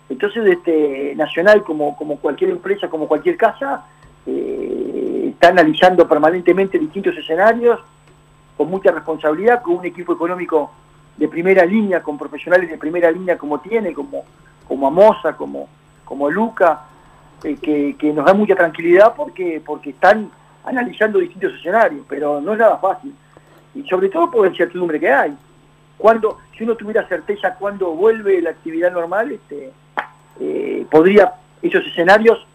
Entonces, 0.08 0.44
este, 0.46 1.14
Nacional, 1.16 1.62
como, 1.62 1.96
como 1.96 2.18
cualquier 2.18 2.50
empresa, 2.50 2.88
como 2.88 3.08
cualquier 3.08 3.36
casa, 3.36 3.86
eh, 4.26 4.73
está 5.34 5.48
analizando 5.48 6.08
permanentemente 6.08 6.78
distintos 6.78 7.16
escenarios, 7.16 7.80
con 8.56 8.70
mucha 8.70 8.90
responsabilidad, 8.90 9.62
con 9.62 9.76
un 9.76 9.84
equipo 9.84 10.12
económico 10.14 10.72
de 11.16 11.28
primera 11.28 11.64
línea, 11.64 12.02
con 12.02 12.16
profesionales 12.16 12.70
de 12.70 12.78
primera 12.78 13.10
línea 13.10 13.36
como 13.36 13.60
tiene, 13.60 13.92
como, 13.92 14.24
como 14.66 14.86
Amosa, 14.86 15.36
como, 15.36 15.68
como 16.04 16.30
Luca, 16.30 16.82
eh, 17.42 17.56
que, 17.60 17.96
que 17.98 18.12
nos 18.12 18.24
da 18.24 18.34
mucha 18.34 18.54
tranquilidad 18.54 19.14
porque, 19.14 19.60
porque 19.64 19.90
están 19.90 20.30
analizando 20.64 21.18
distintos 21.18 21.54
escenarios, 21.54 22.06
pero 22.08 22.40
no 22.40 22.52
es 22.52 22.58
nada 22.58 22.78
fácil. 22.78 23.14
Y 23.74 23.82
sobre 23.88 24.08
todo 24.08 24.30
por 24.30 24.42
la 24.44 24.50
incertidumbre 24.50 25.00
que 25.00 25.10
hay. 25.10 25.36
Cuando, 25.98 26.38
si 26.56 26.64
uno 26.64 26.76
tuviera 26.76 27.06
certeza 27.08 27.54
cuándo 27.54 27.90
vuelve 27.90 28.40
la 28.40 28.50
actividad 28.50 28.92
normal, 28.92 29.32
este, 29.32 29.72
eh, 30.40 30.86
podría 30.90 31.34
esos 31.60 31.84
escenarios 31.86 32.46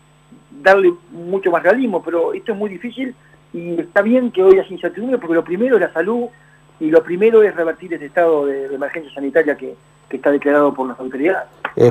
darle 0.61 0.93
mucho 1.11 1.51
más 1.51 1.63
realismo, 1.63 2.01
pero 2.03 2.33
esto 2.33 2.51
es 2.53 2.57
muy 2.57 2.69
difícil 2.69 3.15
y 3.53 3.79
está 3.79 4.01
bien 4.01 4.31
que 4.31 4.43
hoy 4.43 4.59
haya 4.59 4.67
incertidumbre 4.69 5.17
porque 5.17 5.33
lo 5.35 5.43
primero 5.43 5.75
es 5.75 5.81
la 5.81 5.93
salud 5.93 6.25
y 6.79 6.89
lo 6.91 7.03
primero 7.03 7.41
es 7.43 7.55
revertir 7.55 7.93
este 7.93 8.05
estado 8.05 8.45
de, 8.45 8.73
emergencia 8.73 9.11
sanitaria 9.13 9.55
que, 9.55 9.75
está 10.09 10.31
declarado 10.31 10.73
por 10.73 10.87
las 10.87 10.99
autoridades. 10.99 11.47
Eh, 11.75 11.89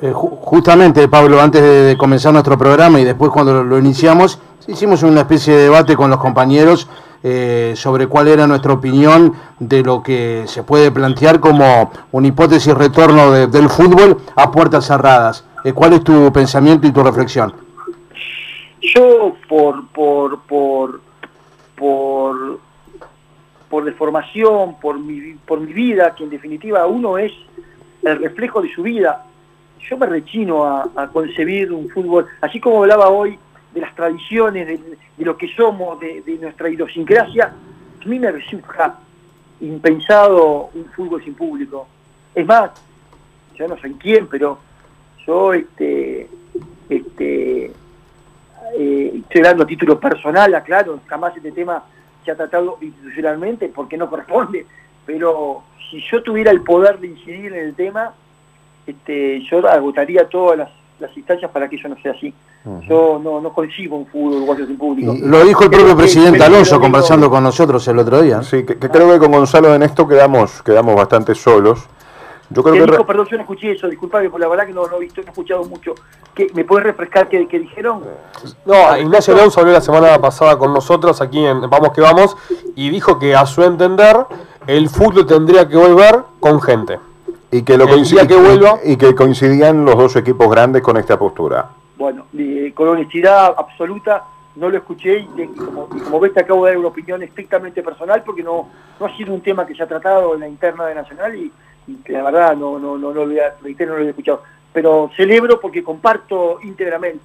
eh, 0.00 0.12
ju- 0.12 0.38
justamente, 0.40 1.06
Pablo, 1.08 1.38
antes 1.40 1.60
de, 1.60 1.96
comenzar 1.98 2.32
nuestro 2.32 2.56
programa 2.56 2.98
y 2.98 3.04
después 3.04 3.30
cuando 3.30 3.62
lo, 3.62 3.78
iniciamos, 3.78 4.40
hicimos 4.66 5.02
una 5.02 5.20
especie 5.20 5.54
de 5.54 5.62
debate 5.64 5.94
con 5.94 6.08
los 6.08 6.18
compañeros 6.18 6.88
eh, 7.22 7.74
sobre 7.76 8.06
cuál 8.06 8.28
era 8.28 8.46
nuestra 8.46 8.72
opinión 8.72 9.34
de 9.58 9.82
lo 9.82 10.02
que 10.02 10.44
se 10.46 10.62
puede 10.62 10.90
plantear 10.90 11.40
como 11.40 11.92
una 12.10 12.26
hipótesis 12.26 12.74
retorno 12.74 13.30
de- 13.32 13.46
del 13.48 13.68
fútbol 13.68 14.18
a 14.34 14.50
puertas 14.50 14.86
cerradas. 14.86 15.44
¿Cuál 15.74 15.92
es 15.92 16.02
tu 16.02 16.32
pensamiento 16.32 16.86
y 16.88 16.92
tu 16.92 17.02
reflexión? 17.04 17.52
Yo 18.82 19.36
por 19.48 19.86
por 19.88 20.42
por 20.42 21.00
por 21.76 22.60
por 23.70 23.84
deformación, 23.84 24.78
por 24.80 24.98
mi 24.98 25.34
por 25.46 25.60
mi 25.60 25.72
vida, 25.72 26.14
que 26.14 26.24
en 26.24 26.30
definitiva 26.30 26.86
uno 26.86 27.16
es 27.16 27.32
el 28.02 28.18
reflejo 28.18 28.60
de 28.60 28.74
su 28.74 28.82
vida. 28.82 29.24
Yo 29.88 29.96
me 29.96 30.06
rechino 30.06 30.64
a, 30.64 31.08
concebir 31.12 31.72
un 31.72 31.88
fútbol, 31.88 32.26
así 32.40 32.60
como 32.60 32.82
hablaba 32.82 33.08
hoy 33.08 33.38
de 33.72 33.80
las 33.80 33.94
tradiciones, 33.94 34.66
de, 34.66 34.98
lo 35.18 35.36
que 35.36 35.48
somos, 35.54 35.98
de, 35.98 36.38
nuestra 36.40 36.68
idiosincrasia, 36.68 37.52
a 38.00 38.06
mí 38.06 38.18
me 38.18 38.30
resulta 38.30 38.98
impensado 39.60 40.70
un 40.74 40.84
fútbol 40.94 41.22
sin 41.24 41.34
público. 41.34 41.88
Es 42.34 42.46
más, 42.46 42.70
yo 43.54 43.66
no 43.66 43.76
soy 43.78 43.94
quién, 43.94 44.26
pero 44.28 44.58
yo 45.26 45.52
este 45.52 46.28
este 46.88 47.72
eh, 48.78 49.20
estoy 49.22 49.42
dando 49.42 49.64
a 49.64 49.66
título 49.66 49.98
personal, 49.98 50.54
aclaro, 50.54 51.00
jamás 51.06 51.36
este 51.36 51.52
tema 51.52 51.82
se 52.24 52.30
ha 52.30 52.36
tratado 52.36 52.78
institucionalmente 52.80 53.68
porque 53.68 53.96
no 53.96 54.08
corresponde, 54.10 54.66
pero 55.04 55.62
si 55.90 56.02
yo 56.10 56.22
tuviera 56.22 56.50
el 56.50 56.62
poder 56.62 56.98
de 56.98 57.08
incidir 57.08 57.52
en 57.52 57.68
el 57.68 57.74
tema, 57.74 58.14
este, 58.86 59.42
yo 59.42 59.66
agotaría 59.68 60.28
todas 60.28 60.58
las, 60.58 60.70
las 60.98 61.16
instancias 61.16 61.50
para 61.50 61.68
que 61.68 61.76
eso 61.76 61.88
no 61.88 61.96
sea 62.00 62.12
así. 62.12 62.32
Yo 62.88 63.20
no, 63.22 63.40
no 63.40 63.52
concibo 63.52 63.96
un 63.96 64.06
fútbol 64.06 64.34
uruguayo 64.36 64.66
sin 64.66 64.78
público. 64.78 65.16
Lo 65.20 65.44
dijo 65.44 65.64
el 65.64 65.70
propio 65.70 65.96
presidente 65.96 66.44
Alonso 66.44 66.78
conversando 66.78 67.28
con 67.28 67.42
nosotros 67.42 67.86
el 67.88 67.98
otro 67.98 68.22
día. 68.22 68.40
Sí, 68.44 68.64
que, 68.64 68.78
que 68.78 68.88
creo 68.88 69.12
que 69.12 69.18
con 69.18 69.32
Gonzalo 69.32 69.74
en 69.74 69.82
esto 69.82 70.06
quedamos, 70.06 70.62
quedamos 70.62 70.94
bastante 70.94 71.34
solos. 71.34 71.88
Yo 72.52 72.62
creo 72.62 72.74
¿Qué 72.74 72.80
que... 72.80 72.86
dijo? 72.86 72.98
re- 73.02 73.06
Perdón, 73.06 73.26
yo 73.30 73.36
no 73.36 73.42
escuché 73.42 73.72
eso, 73.72 73.88
disculpame, 73.88 74.30
por 74.30 74.40
la 74.40 74.48
verdad 74.48 74.66
que 74.66 74.72
no, 74.72 74.86
no 74.86 74.96
he 74.96 75.00
visto, 75.00 75.20
no 75.20 75.26
he 75.28 75.30
escuchado 75.30 75.64
mucho. 75.64 75.94
¿Qué, 76.34 76.46
¿Me 76.54 76.64
puedes 76.64 76.84
refrescar 76.84 77.28
qué, 77.28 77.46
qué 77.48 77.58
dijeron? 77.58 78.02
No, 78.64 78.96
Ignacio 78.96 79.34
León 79.34 79.50
habló 79.56 79.72
la 79.72 79.80
semana 79.80 80.18
pasada 80.20 80.56
con 80.58 80.72
nosotros 80.72 81.20
aquí 81.20 81.44
en 81.44 81.68
Vamos 81.68 81.90
que 81.92 82.00
Vamos 82.00 82.36
y 82.74 82.90
dijo 82.90 83.18
que 83.18 83.34
a 83.34 83.44
su 83.46 83.62
entender 83.62 84.16
el 84.66 84.88
fútbol 84.88 85.26
tendría 85.26 85.68
que 85.68 85.76
volver 85.76 86.20
con 86.40 86.60
gente. 86.60 86.98
Y 87.50 87.62
que, 87.62 87.76
lo 87.76 87.84
El 87.84 88.02
día 88.04 88.22
coinci- 88.22 88.26
que 88.28 88.36
vuelva- 88.36 88.78
y 88.84 88.96
que 88.96 89.14
coincidían 89.14 89.84
los 89.84 89.96
dos 89.96 90.16
equipos 90.16 90.48
grandes 90.50 90.80
con 90.82 90.96
esta 90.96 91.18
postura. 91.18 91.68
Bueno, 91.98 92.24
eh, 92.36 92.72
con 92.74 92.88
honestidad 92.88 93.54
absoluta 93.56 94.24
no 94.56 94.68
lo 94.70 94.76
escuché 94.78 95.18
y, 95.18 95.28
y 95.42 95.46
como, 95.48 95.88
y 95.94 96.00
como 96.00 96.18
ves 96.20 96.32
te 96.32 96.40
acabo 96.40 96.64
de 96.64 96.72
dar 96.72 96.78
una 96.78 96.88
opinión 96.88 97.22
estrictamente 97.22 97.82
personal 97.82 98.22
porque 98.24 98.42
no, 98.42 98.68
no 98.98 99.06
ha 99.06 99.16
sido 99.16 99.32
un 99.34 99.40
tema 99.42 99.66
que 99.66 99.74
se 99.74 99.82
ha 99.82 99.86
tratado 99.86 100.34
en 100.34 100.40
la 100.40 100.48
interna 100.48 100.86
de 100.86 100.94
Nacional 100.94 101.34
y, 101.36 101.52
y 101.86 101.94
que 101.96 102.12
la 102.12 102.22
verdad 102.22 102.56
no, 102.56 102.78
no, 102.78 102.96
no, 102.96 103.08
no 103.08 103.12
lo 103.12 103.22
había, 103.22 103.54
reitero, 103.62 103.90
no 103.90 103.96
lo 103.96 104.00
había 104.00 104.10
escuchado. 104.10 104.42
Pero 104.72 105.10
celebro 105.16 105.60
porque 105.60 105.82
comparto 105.82 106.58
íntegramente. 106.62 107.24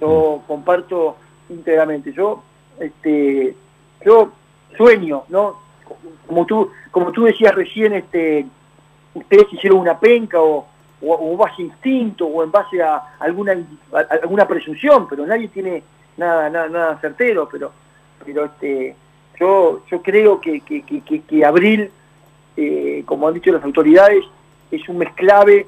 Yo 0.00 0.42
comparto 0.46 1.16
íntegramente. 1.48 2.12
Yo, 2.12 2.42
este, 2.80 3.54
yo 4.04 4.32
sueño, 4.76 5.22
¿no? 5.28 5.56
Como 6.26 6.44
tú, 6.46 6.70
como 6.90 7.12
tú 7.12 7.24
decías 7.24 7.54
recién, 7.54 7.94
este, 7.94 8.46
ustedes 9.14 9.46
hicieron 9.52 9.78
una 9.80 9.98
penca 9.98 10.40
o, 10.40 10.66
o, 11.00 11.32
o 11.32 11.36
base 11.36 11.62
a 11.62 11.64
instinto 11.64 12.26
o 12.26 12.42
en 12.44 12.50
base 12.50 12.82
a 12.82 13.14
alguna 13.20 13.52
a- 13.92 14.14
alguna 14.22 14.46
presunción, 14.46 15.08
pero 15.08 15.24
nadie 15.26 15.48
tiene 15.48 15.82
nada 16.16 16.50
nada, 16.50 16.68
nada 16.68 16.98
certero, 17.00 17.48
pero 17.50 17.72
pero 18.24 18.44
este 18.46 18.94
yo 19.40 19.80
yo 19.90 20.02
creo 20.02 20.40
que, 20.40 20.60
que, 20.60 20.82
que- 20.82 21.00
que- 21.02 21.22
que 21.22 21.44
abril, 21.44 21.90
eh, 22.60 23.02
como 23.06 23.28
han 23.28 23.34
dicho 23.34 23.52
las 23.52 23.62
autoridades, 23.64 24.24
es 24.70 24.88
un 24.88 24.98
mes 24.98 25.12
clave 25.14 25.66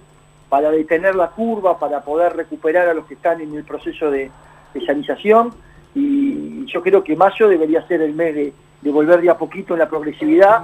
para 0.49 0.70
detener 0.73 1.14
la 1.14 1.28
curva, 1.28 1.78
para 1.78 2.00
poder 2.02 2.35
recuperar 2.37 2.88
a 2.88 2.94
los 2.94 3.06
que 3.06 3.14
están 3.14 3.40
en 3.40 3.54
el 3.54 3.62
proceso 3.64 4.11
de, 4.11 4.30
de 4.75 4.87
sanización 4.87 5.52
y 5.94 6.66
yo 6.66 6.82
creo 6.82 7.02
que 7.04 7.14
mayo 7.16 7.49
debería 7.49 7.87
ser 7.87 8.02
el 8.02 8.14
mes 8.14 8.35
de, 8.35 8.52
de 8.82 8.90
volver 8.90 9.20
de 9.23 9.30
a 9.30 9.38
poquito 9.38 9.75
en 9.75 9.78
la 9.80 9.88
progresividad, 9.88 10.62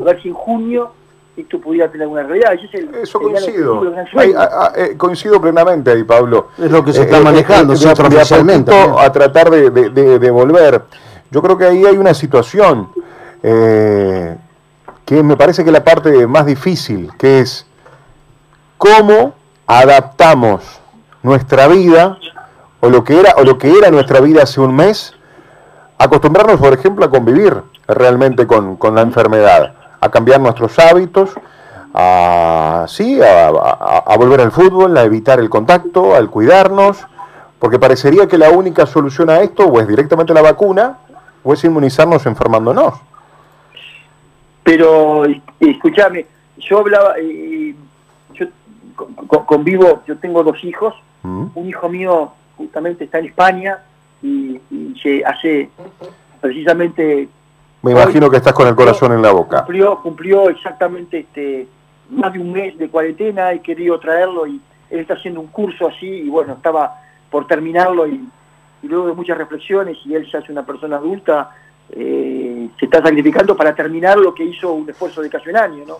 a 0.00 0.04
ver 0.04 0.22
si 0.22 0.28
en 0.28 0.34
junio 0.34 0.92
esto 1.36 1.60
pudiera 1.60 1.88
tener 1.90 2.04
alguna 2.04 2.22
realidad. 2.22 2.54
Ese 2.54 2.64
es 2.66 2.74
el, 2.74 2.94
Eso 2.94 3.20
coincido. 3.20 3.74
objetivo, 3.74 3.82
el 3.84 3.90
gran 3.92 4.06
Ahí, 4.06 4.10
sueño. 4.12 4.38
a- 4.40 4.66
a- 4.68 4.72
eh, 4.74 4.96
coincido 4.96 5.38
plenamente 5.40 5.90
ahí, 5.90 6.02
Pablo. 6.04 6.48
Es 6.56 6.70
lo 6.70 6.82
que 6.82 6.94
se 6.94 7.00
Eh, 7.00 7.04
está 7.04 7.18
eh, 7.18 7.22
manejando, 7.22 7.74
eh, 7.74 7.76
de 7.76 7.82
a- 8.72 9.04
a 9.04 9.12
tratar 9.12 9.50
de, 9.50 9.68
de- 9.70 9.90
de- 9.90 10.18
de 10.18 10.30
volver. 10.30 10.80
Yo 11.30 11.42
creo 11.42 11.58
que 11.58 11.66
ahí 11.66 11.84
hay 11.84 11.98
una 11.98 12.14
situación 12.14 12.88
eh, 13.42 14.36
que 15.06 15.22
me 15.22 15.36
parece 15.36 15.64
que 15.64 15.70
la 15.72 15.82
parte 15.84 16.26
más 16.26 16.44
difícil, 16.44 17.10
que 17.16 17.40
es 17.40 17.64
cómo 18.76 19.32
adaptamos 19.66 20.62
nuestra 21.22 21.66
vida 21.68 22.18
o 22.80 22.90
lo 22.90 23.04
que 23.04 23.18
era 23.18 23.34
o 23.38 23.44
lo 23.44 23.56
que 23.56 23.70
era 23.76 23.90
nuestra 23.90 24.20
vida 24.20 24.42
hace 24.42 24.60
un 24.60 24.74
mes, 24.76 25.14
acostumbrarnos, 25.98 26.60
por 26.60 26.74
ejemplo, 26.74 27.04
a 27.06 27.10
convivir 27.10 27.62
realmente 27.88 28.46
con, 28.46 28.76
con 28.76 28.94
la 28.94 29.00
enfermedad, 29.02 29.74
a 30.00 30.08
cambiar 30.10 30.40
nuestros 30.40 30.78
hábitos, 30.78 31.30
a, 31.94 32.84
sí, 32.88 33.18
a- 33.22 33.46
a 34.06 34.16
volver 34.18 34.40
al 34.42 34.52
fútbol, 34.52 34.96
a 34.98 35.04
evitar 35.04 35.38
el 35.40 35.48
contacto, 35.48 36.14
al 36.14 36.28
cuidarnos, 36.30 36.98
porque 37.58 37.78
parecería 37.78 38.26
que 38.26 38.36
la 38.38 38.50
única 38.50 38.84
solución 38.86 39.30
a 39.30 39.40
esto 39.40 39.64
o 39.66 39.80
es 39.80 39.88
directamente 39.88 40.34
la 40.34 40.42
vacuna 40.42 40.98
o 41.42 41.54
es 41.54 41.64
inmunizarnos 41.64 42.26
enfermándonos. 42.26 42.94
Pero 44.66 45.22
escúchame, 45.60 46.26
yo 46.58 46.80
hablaba, 46.80 47.14
eh, 47.20 47.72
yo 48.34 48.46
con- 48.96 49.14
con- 49.14 49.44
convivo, 49.46 50.02
yo 50.08 50.18
tengo 50.18 50.42
dos 50.42 50.62
hijos, 50.64 50.92
¿Mm? 51.22 51.46
un 51.54 51.68
hijo 51.68 51.88
mío 51.88 52.32
justamente 52.56 53.04
está 53.04 53.20
en 53.20 53.26
España 53.26 53.78
y, 54.20 54.60
y 54.72 54.98
se 55.00 55.24
hace 55.24 55.70
precisamente 56.40 57.28
Me 57.80 57.94
Hoy- 57.94 58.02
imagino 58.02 58.28
que 58.28 58.38
estás 58.38 58.54
con 58.54 58.66
el 58.66 58.74
corazón 58.74 59.12
en 59.12 59.22
la 59.22 59.30
boca. 59.30 59.58
cumplió, 59.58 60.02
cumplió 60.02 60.48
exactamente 60.48 61.20
este 61.20 61.68
más 62.10 62.32
de 62.32 62.40
un 62.40 62.50
mes 62.52 62.76
de 62.76 62.88
cuarentena, 62.88 63.52
he 63.52 63.60
querido 63.60 64.00
traerlo 64.00 64.48
y 64.48 64.60
él 64.90 64.98
está 64.98 65.14
haciendo 65.14 65.38
un 65.40 65.46
curso 65.48 65.86
así 65.86 66.06
y 66.08 66.28
bueno, 66.28 66.54
estaba 66.54 67.02
por 67.30 67.46
terminarlo 67.46 68.08
y, 68.08 68.28
luego 68.82 69.06
de 69.06 69.12
muchas 69.14 69.38
reflexiones 69.38 69.96
y 70.04 70.14
él 70.14 70.26
ya 70.32 70.38
es 70.40 70.48
una 70.48 70.64
persona 70.66 70.96
adulta, 70.96 71.50
eh, 71.90 72.68
se 72.78 72.84
está 72.84 73.02
sacrificando 73.02 73.56
para 73.56 73.74
terminar 73.74 74.18
lo 74.18 74.34
que 74.34 74.44
hizo 74.44 74.72
un 74.72 74.88
esfuerzo 74.88 75.22
de 75.22 75.30
casi 75.30 75.50
un 75.50 75.56
año, 75.56 75.84
¿no? 75.86 75.98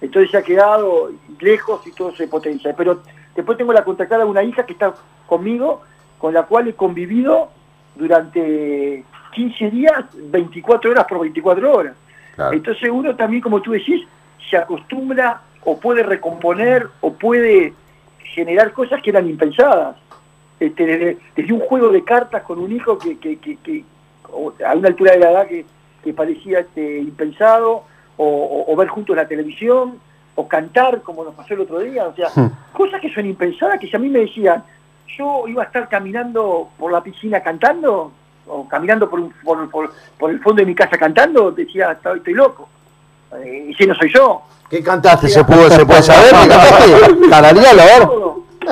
Entonces 0.00 0.30
se 0.30 0.36
ha 0.36 0.42
quedado 0.42 1.10
lejos 1.40 1.86
y 1.86 1.92
todo 1.92 2.14
se 2.14 2.28
potencia. 2.28 2.74
Pero 2.76 3.02
después 3.34 3.58
tengo 3.58 3.72
la 3.72 3.84
contactada 3.84 4.24
una 4.24 4.42
hija 4.42 4.64
que 4.64 4.74
está 4.74 4.94
conmigo, 5.26 5.82
con 6.18 6.32
la 6.32 6.44
cual 6.44 6.68
he 6.68 6.74
convivido 6.74 7.50
durante 7.96 9.04
15 9.34 9.70
días, 9.70 10.04
24 10.14 10.90
horas 10.90 11.04
por 11.06 11.20
24 11.20 11.72
horas. 11.72 11.96
Entonces 12.52 12.88
uno 12.90 13.16
también, 13.16 13.42
como 13.42 13.60
tú 13.60 13.72
decís, 13.72 14.06
se 14.48 14.56
acostumbra 14.56 15.42
o 15.64 15.78
puede 15.78 16.04
recomponer 16.04 16.88
o 17.00 17.12
puede 17.12 17.74
generar 18.22 18.72
cosas 18.72 19.02
que 19.02 19.10
eran 19.10 19.28
impensadas. 19.28 19.96
Este, 20.60 21.18
desde, 21.36 21.52
un 21.52 21.60
juego 21.60 21.88
de 21.90 22.02
cartas 22.02 22.42
con 22.42 22.58
un 22.58 22.72
hijo 22.72 22.98
que, 22.98 23.16
que, 23.18 23.84
a 24.64 24.74
una 24.74 24.88
altura 24.88 25.12
de 25.12 25.18
la 25.18 25.30
edad 25.30 25.46
que, 25.46 25.64
parecía 26.14 26.60
este, 26.60 27.00
impensado, 27.00 27.84
o, 28.16 28.74
ver 28.76 28.88
juntos 28.88 29.14
la 29.14 29.28
televisión, 29.28 29.98
o 30.34 30.48
cantar 30.48 31.02
como 31.02 31.22
nos 31.22 31.34
pasó 31.34 31.54
el 31.54 31.60
otro 31.60 31.80
día, 31.80 32.06
o 32.06 32.14
sea, 32.14 32.28
hmm. 32.34 32.50
cosas 32.72 33.00
que 33.00 33.12
son 33.12 33.26
impensadas, 33.26 33.78
que 33.78 33.88
si 33.88 33.96
a 33.96 33.98
mí 33.98 34.08
me 34.08 34.20
decían, 34.20 34.64
yo 35.18 35.46
iba 35.48 35.62
a 35.62 35.66
estar 35.66 35.88
caminando 35.88 36.70
por 36.78 36.92
la 36.92 37.02
piscina 37.02 37.42
cantando, 37.42 38.12
o 38.46 38.66
caminando 38.66 39.10
por, 39.10 39.30
por, 39.70 40.30
el 40.30 40.40
fondo 40.40 40.60
de 40.60 40.66
mi 40.66 40.74
casa 40.74 40.96
cantando, 40.96 41.50
decía, 41.50 41.92
estoy, 41.92 42.34
loco. 42.34 42.68
Eh, 43.36 43.66
y 43.70 43.74
si 43.74 43.86
no 43.86 43.94
soy 43.94 44.10
yo. 44.14 44.42
¿Qué 44.70 44.82
cantaste? 44.82 45.28
¿Se, 45.28 45.44
puede, 45.44 45.70
¿Se 45.70 45.84
puede 45.84 46.02
saber? 46.04 46.30
¿Qué 46.30 46.48
cantaste? 46.48 47.28
Canaría, 47.30 47.70
a 47.70 47.74
ver. 47.74 48.08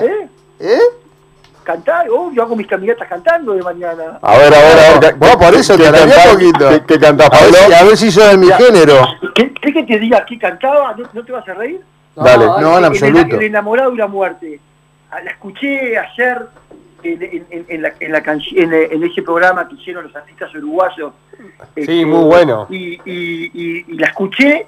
¿Eh? 0.03 0.29
¿Eh? 0.61 0.79
Cantar, 1.67 2.07
oh, 2.11 2.31
yo 2.33 2.45
hago 2.45 2.55
mis 2.55 2.69
caminatas 2.69 3.09
cantando 3.09 3.53
de 3.53 3.61
mañana. 3.61 4.21
A 4.23 4.39
ver, 4.39 4.55
a 4.55 4.59
ver, 4.59 4.79
a 4.79 5.01
ver. 5.01 5.15
Vos 5.17 5.35
por 5.35 5.53
eso 5.53 5.77
te 5.77 5.83
un 5.89 6.33
poquito. 6.33 6.69
¿Qué, 6.69 6.83
qué 6.87 6.99
cantás, 7.01 7.29
Pablo? 7.29 7.49
A 7.49 7.51
ver, 7.51 7.67
si, 7.67 7.75
a 7.75 7.85
ver 7.85 7.97
si 7.97 8.11
sos 8.13 8.31
de 8.31 8.37
mi 8.37 8.47
género. 8.53 9.05
¿Qué, 9.35 9.53
que 9.53 9.83
te 9.83 9.99
diga 9.99 10.25
qué 10.25 10.39
cantaba? 10.39 10.95
¿No, 11.13 11.25
te 11.25 11.33
vas 11.33 11.49
a 11.49 11.55
reír? 11.55 11.81
Dale, 12.15 12.47
no, 12.47 12.79
en 12.79 12.85
absoluto. 12.85 13.35
El, 13.35 13.43
enamorado 13.43 13.93
y 13.93 13.97
la 13.97 14.07
muerte. 14.07 14.61
Ah, 15.11 15.21
la 15.25 15.33
escuché 15.33 15.99
ayer 15.99 16.47
en, 17.03 17.21
en, 17.21 17.67
en, 17.69 17.83
la, 17.83 17.93
en, 17.99 18.13
la 18.13 18.19
en, 18.19 19.03
ese 19.03 19.23
programa 19.23 19.69
que 19.69 19.75
hicieron 19.75 20.05
los 20.05 20.15
artistas 20.15 20.55
uruguayos. 20.55 21.15
Sí, 21.75 21.81
este, 21.81 22.07
muy 22.07 22.27
bueno. 22.27 22.69
Y, 22.71 22.95
y, 23.05 23.51
y, 23.53 23.85
y, 23.89 23.99
la 23.99 24.07
escuché 24.07 24.67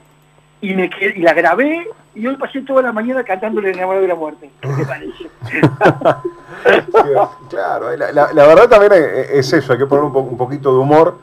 y, 0.60 0.74
me 0.74 0.90
y 1.14 1.20
la 1.20 1.32
grabé 1.32 1.86
y 2.18 2.26
hoy 2.26 2.36
pasé 2.36 2.62
toda 2.62 2.82
la 2.82 2.92
mañana 2.92 3.22
cantándole 3.22 3.70
enamorado 3.70 4.02
de 4.02 4.08
la 4.08 4.16
muerte. 4.16 4.50
¿Qué 4.60 4.68
te 4.68 4.84
parece? 4.84 5.30
claro, 7.48 7.96
la, 7.96 8.46
verdad 8.46 8.68
también 8.68 8.92
es 9.32 9.52
eso, 9.52 9.72
hay 9.72 9.78
que 9.78 9.86
poner 9.86 10.04
un, 10.04 10.14
un 10.14 10.36
poquito 10.36 10.72
de 10.72 10.78
humor. 10.78 11.18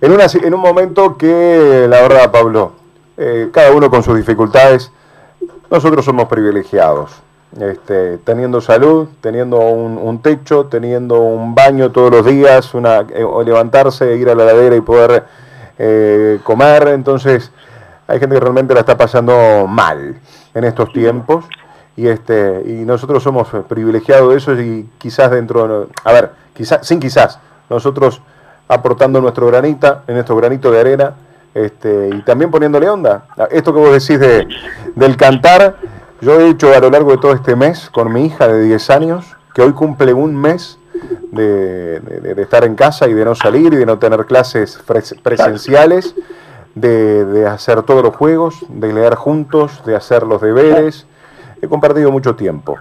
En, 0.00 0.12
una, 0.12 0.24
en 0.24 0.54
un 0.54 0.60
momento 0.60 1.16
que, 1.16 1.86
la 1.88 2.02
verdad, 2.02 2.32
Pablo, 2.32 2.72
eh, 3.16 3.50
cada 3.52 3.72
uno 3.72 3.90
con 3.90 4.02
sus 4.02 4.16
dificultades, 4.16 4.90
nosotros 5.70 6.04
somos 6.04 6.28
privilegiados. 6.28 7.22
Este, 7.60 8.18
teniendo 8.18 8.60
salud, 8.60 9.06
teniendo 9.20 9.60
un, 9.60 10.20
techo, 10.20 10.66
teniendo 10.66 11.20
un 11.20 11.54
baño 11.54 11.92
todos 11.92 12.10
los 12.10 12.26
días, 12.26 12.74
una, 12.74 13.06
eh, 13.14 13.22
o 13.22 13.44
levantarse, 13.44 14.16
ir 14.16 14.28
a 14.28 14.34
la 14.34 14.44
ladera 14.44 14.74
y 14.74 14.80
poder 14.80 15.24
eh, 15.78 16.40
comer. 16.42 16.88
Entonces, 16.88 17.52
hay 18.06 18.18
gente 18.18 18.34
que 18.34 18.40
realmente 18.40 18.74
la 18.74 18.80
está 18.80 18.96
pasando 18.96 19.66
mal 19.66 20.16
en 20.54 20.64
estos 20.64 20.92
tiempos. 20.92 21.44
Y, 21.96 22.08
este, 22.08 22.62
y 22.66 22.84
nosotros 22.84 23.22
somos 23.22 23.48
privilegiados 23.68 24.30
de 24.30 24.36
eso 24.36 24.60
y 24.60 24.88
quizás 24.98 25.30
dentro, 25.30 25.88
a 26.02 26.12
ver, 26.12 26.32
quizás, 26.52 26.84
sin 26.86 26.98
quizás, 26.98 27.38
nosotros 27.70 28.20
aportando 28.66 29.20
nuestro 29.20 29.46
granita, 29.46 30.02
en 30.08 30.14
nuestro 30.14 30.34
granito 30.36 30.72
de 30.72 30.80
arena, 30.80 31.14
este, 31.54 32.10
y 32.12 32.22
también 32.22 32.50
poniéndole 32.50 32.88
onda. 32.88 33.26
Esto 33.50 33.72
que 33.72 33.78
vos 33.78 33.92
decís 33.92 34.18
de, 34.18 34.48
del 34.96 35.16
cantar, 35.16 35.76
yo 36.20 36.40
he 36.40 36.48
hecho 36.48 36.74
a 36.74 36.80
lo 36.80 36.90
largo 36.90 37.12
de 37.12 37.18
todo 37.18 37.32
este 37.32 37.54
mes 37.54 37.88
con 37.90 38.12
mi 38.12 38.26
hija 38.26 38.48
de 38.48 38.62
10 38.62 38.90
años, 38.90 39.36
que 39.54 39.62
hoy 39.62 39.72
cumple 39.72 40.12
un 40.12 40.34
mes 40.34 40.78
de, 41.30 42.34
estar 42.38 42.64
en 42.64 42.74
casa 42.74 43.08
y 43.08 43.14
de 43.14 43.24
no 43.24 43.34
salir 43.34 43.72
y 43.72 43.76
de 43.76 43.86
no 43.86 43.98
tener 43.98 44.24
clases 44.26 44.80
presenciales, 45.22 46.14
de, 46.74 47.46
hacer 47.46 47.82
todos 47.82 48.02
los 48.02 48.14
juegos, 48.16 48.64
de 48.68 48.92
leer 48.92 49.14
juntos, 49.14 49.84
de 49.84 49.96
hacer 49.96 50.24
los 50.24 50.40
deberes. 50.40 51.06
He 51.60 51.68
compartido 51.68 52.10
mucho 52.10 52.34
tiempo. 52.34 52.76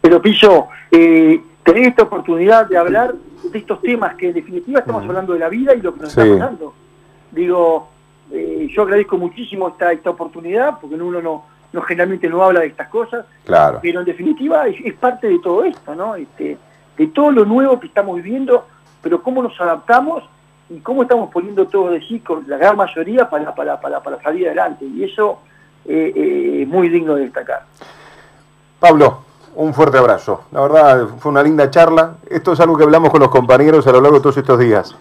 Pero 0.00 0.20
Pillo, 0.20 0.66
eh, 0.90 1.42
tenés 1.62 1.88
esta 1.88 2.02
oportunidad 2.02 2.66
de 2.66 2.76
hablar 2.76 3.14
de 3.42 3.58
estos 3.58 3.80
temas 3.80 4.14
que 4.16 4.28
en 4.28 4.34
definitiva 4.34 4.80
estamos 4.80 5.04
hablando 5.04 5.32
de 5.32 5.38
la 5.38 5.48
vida 5.48 5.74
y 5.74 5.80
lo 5.80 5.94
que 5.94 6.00
nos 6.00 6.16
está 6.16 6.30
pasando. 6.38 6.74
Digo, 7.30 7.88
eh, 8.30 8.68
yo 8.70 8.82
agradezco 8.82 9.16
muchísimo 9.16 9.68
esta, 9.68 9.92
esta 9.92 10.10
oportunidad, 10.10 10.78
porque 10.80 10.96
uno 10.96 11.20
no, 11.20 11.44
no 11.72 11.82
generalmente 11.82 12.28
no 12.28 12.42
habla 12.42 12.60
de 12.60 12.66
estas 12.66 12.88
cosas, 12.88 13.26
claro. 13.44 13.80
pero 13.82 14.00
en 14.00 14.06
definitiva 14.06 14.66
es, 14.66 14.94
parte 14.94 15.28
de 15.28 15.38
todo 15.38 15.64
esto, 15.64 15.94
¿no? 15.94 16.14
Este, 16.16 16.56
de 16.96 17.06
todo 17.08 17.30
lo 17.30 17.44
nuevo 17.44 17.80
que 17.80 17.86
estamos 17.86 18.16
viviendo, 18.16 18.66
pero 19.02 19.22
cómo 19.22 19.42
nos 19.42 19.60
adaptamos 19.60 20.22
y 20.74 20.80
cómo 20.80 21.02
estamos 21.02 21.30
poniendo 21.32 21.66
todo 21.66 21.90
de 21.90 22.00
sí 22.00 22.20
con 22.20 22.44
la 22.48 22.56
gran 22.56 22.76
mayoría 22.76 23.28
para, 23.28 23.54
para, 23.54 23.80
para, 23.80 24.00
para 24.02 24.22
salir 24.22 24.46
adelante. 24.46 24.84
Y 24.84 25.04
eso 25.04 25.38
eh, 25.84 26.12
eh, 26.14 26.62
es 26.62 26.68
muy 26.68 26.88
digno 26.88 27.14
de 27.14 27.22
destacar. 27.22 27.62
Pablo, 28.80 29.20
un 29.54 29.72
fuerte 29.72 29.98
abrazo. 29.98 30.44
La 30.52 30.60
verdad, 30.60 31.08
fue 31.18 31.30
una 31.30 31.42
linda 31.42 31.70
charla. 31.70 32.16
Esto 32.28 32.52
es 32.52 32.60
algo 32.60 32.76
que 32.76 32.84
hablamos 32.84 33.10
con 33.10 33.20
los 33.20 33.30
compañeros 33.30 33.86
a 33.86 33.92
lo 33.92 34.00
largo 34.00 34.16
de 34.16 34.22
todos 34.22 34.36
estos 34.36 34.58
días 34.58 34.96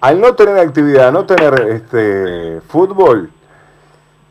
al 0.00 0.20
no 0.20 0.34
tener 0.34 0.58
actividad, 0.58 1.12
no 1.12 1.26
tener 1.26 1.60
este 1.70 2.60
fútbol, 2.68 3.30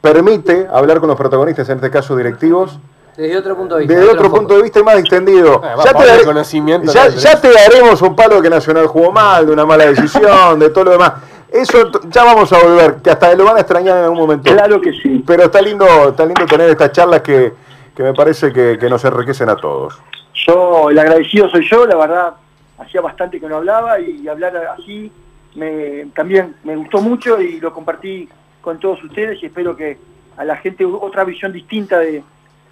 permite 0.02 0.68
hablar 0.72 1.00
con 1.00 1.10
los 1.10 1.18
protagonistas, 1.18 1.68
en 1.70 1.78
este 1.78 1.92
caso 1.92 2.16
directivos, 2.16 2.80
desde 3.18 3.38
otro 3.38 3.56
punto 3.58 3.76
de 3.76 3.82
vista. 3.82 3.96
Desde 3.96 4.12
otro 4.12 4.32
punto 4.32 4.56
de 4.56 4.64
vista 4.64 4.84
más 4.84 5.00
extendido. 5.00 5.62
Eh, 5.64 5.76
ya, 5.84 7.10
te 7.10 7.18
ya, 7.18 7.42
te 7.42 7.52
daremos 7.52 8.02
un 8.02 8.16
palo 8.16 8.42
que 8.42 8.50
Nacional 8.50 8.88
jugó 8.88 9.12
mal, 9.12 9.46
de 9.48 9.52
una 9.52 9.66
mala 9.66 9.88
decisión, 9.88 10.60
de 10.60 10.70
todo 10.70 10.86
lo 10.86 10.92
demás. 10.92 11.14
Eso 11.52 11.90
ya 12.10 12.24
vamos 12.24 12.54
a 12.54 12.60
volver, 12.60 12.98
que 12.98 13.10
hasta 13.10 13.34
lo 13.34 13.46
van 13.46 13.58
a 13.58 13.62
extrañar 13.62 13.98
en 13.98 14.04
algún 14.04 14.20
momento. 14.20 14.54
Claro 14.54 14.80
que 14.80 14.92
sí. 14.94 15.24
Pero 15.26 15.46
está 15.46 15.62
lindo, 15.62 16.10
está 16.10 16.26
lindo 16.26 16.46
tener 16.46 16.70
estas 16.70 16.92
charlas 16.92 17.22
que, 17.22 17.54
me 17.98 18.14
parece 18.14 18.54
que, 18.54 18.78
que 18.80 18.90
nos 18.90 19.04
enriquecen 19.04 19.50
a 19.50 19.56
todos. 19.56 20.00
Yo, 20.46 20.92
el 20.92 21.00
agradecido 21.00 21.50
soy 21.50 21.68
yo, 21.68 21.88
la 21.88 21.98
verdad, 21.98 22.34
hacía 22.78 23.02
bastante 23.02 23.40
que 23.40 23.48
no 23.48 23.58
hablaba 23.58 24.00
y 24.00 24.28
hablar 24.28 24.56
así 24.78 25.12
me, 25.58 26.06
también 26.16 26.56
me 26.64 26.76
gustó 26.76 27.02
mucho 27.02 27.42
y 27.42 27.60
lo 27.60 27.74
compartí 27.74 28.30
con 28.62 28.80
todos 28.80 29.04
ustedes 29.04 29.42
y 29.42 29.48
espero 29.48 29.76
que 29.76 29.98
a 30.38 30.46
la 30.46 30.58
gente 30.58 30.86
otra 30.86 31.24
visión 31.24 31.52
distinta 31.52 31.98
de, 32.00 32.24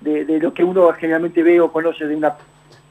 de, 0.06 0.40
lo 0.40 0.54
que 0.54 0.64
uno 0.64 0.92
generalmente 0.94 1.44
ve 1.44 1.60
o 1.60 1.72
conoce 1.72 2.06
de 2.06 2.16
una, 2.16 2.36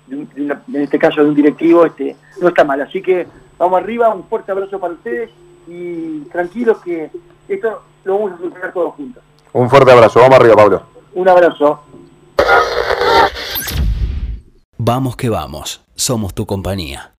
en 0.09 0.83
este 0.83 0.99
caso 0.99 1.23
de 1.23 1.29
un 1.29 1.35
directivo, 1.35 1.87
este, 1.87 2.17
no 2.41 2.49
está 2.49 2.65
mal. 2.65 2.81
Así 2.81 3.01
que 3.01 3.27
vamos 3.59 3.81
arriba, 3.81 4.15
un 4.15 4.25
fuerte 4.25 4.53
abrazo 4.53 4.79
para 4.79 4.95
ustedes 4.95 5.31
y 5.67 6.21
tranquilos 6.33 6.79
que 6.83 7.11
esto 7.49 7.83
lo 8.05 8.15
vamos 8.15 8.33
a 8.33 8.37
solucionar 8.39 8.73
todos 8.73 8.95
juntos. 8.95 9.23
Un 9.53 9.71
fuerte 9.71 9.93
abrazo, 9.93 10.21
vamos 10.21 10.39
arriba 10.39 10.57
Pablo. 10.57 10.83
Un 11.15 11.29
abrazo. 11.29 11.81
Vamos 14.77 15.17
que 15.17 15.29
vamos, 15.29 15.83
somos 15.95 16.35
tu 16.35 16.45
compañía. 16.45 17.13